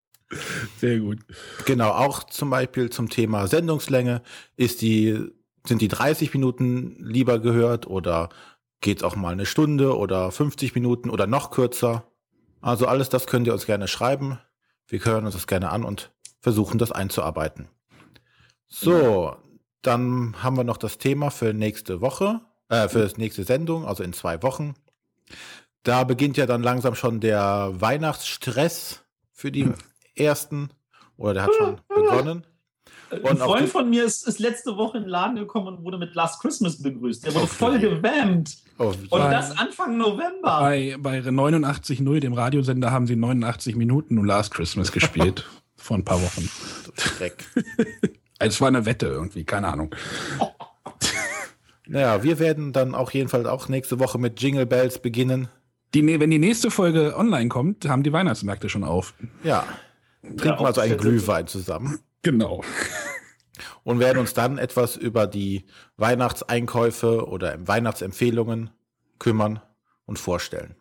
[0.78, 1.18] Sehr gut.
[1.64, 4.22] Genau, auch zum Beispiel zum Thema Sendungslänge.
[4.56, 5.18] Ist die,
[5.66, 8.28] sind die 30 Minuten lieber gehört oder
[8.80, 12.04] geht es auch mal eine Stunde oder 50 Minuten oder noch kürzer?
[12.60, 14.38] Also alles das könnt ihr uns gerne schreiben.
[14.86, 17.68] Wir hören uns das gerne an und versuchen das einzuarbeiten.
[18.66, 19.36] So,
[19.82, 24.02] dann haben wir noch das Thema für nächste Woche, äh, für das nächste Sendung, also
[24.02, 24.74] in zwei Wochen.
[25.82, 29.70] Da beginnt ja dann langsam schon der Weihnachtsstress für die
[30.16, 30.70] ersten,
[31.16, 32.46] oder der hat schon begonnen.
[33.10, 35.98] Und ein Freund von mir ist, ist, letzte Woche in den Laden gekommen und wurde
[35.98, 37.24] mit Last Christmas begrüßt.
[37.24, 37.54] Der wurde okay.
[37.54, 38.56] voll gewammt.
[38.78, 40.60] Oh, und das Anfang November.
[40.60, 45.46] Bei, bei 89.0, dem Radiosender, haben sie 89 Minuten und Last Christmas gespielt.
[45.76, 46.48] vor ein paar Wochen.
[46.96, 47.44] Dreck.
[48.38, 49.94] es war eine Wette irgendwie, keine Ahnung.
[51.86, 55.48] Naja, wir werden dann auch jedenfalls auch nächste Woche mit Jingle Bells beginnen.
[55.92, 59.14] Die, wenn die nächste Folge online kommt, haben die Weihnachtsmärkte schon auf.
[59.44, 59.64] Ja.
[60.24, 62.00] Trinken ja, wir also einen Glühwein zusammen.
[62.22, 62.62] Genau.
[63.84, 65.66] Und werden uns dann etwas über die
[65.96, 68.70] Weihnachtseinkäufe oder Weihnachtsempfehlungen
[69.18, 69.60] kümmern
[70.06, 70.74] und vorstellen.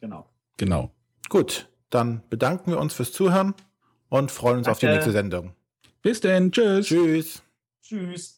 [0.00, 0.28] Genau.
[0.56, 0.90] Genau.
[1.28, 3.54] Gut, dann bedanken wir uns fürs Zuhören
[4.08, 4.96] und freuen uns auf die Danke.
[4.96, 5.54] nächste Sendung.
[6.02, 6.50] Bis denn.
[6.50, 6.86] Tschüss.
[6.86, 7.42] Tschüss.
[7.82, 8.37] Tschüss.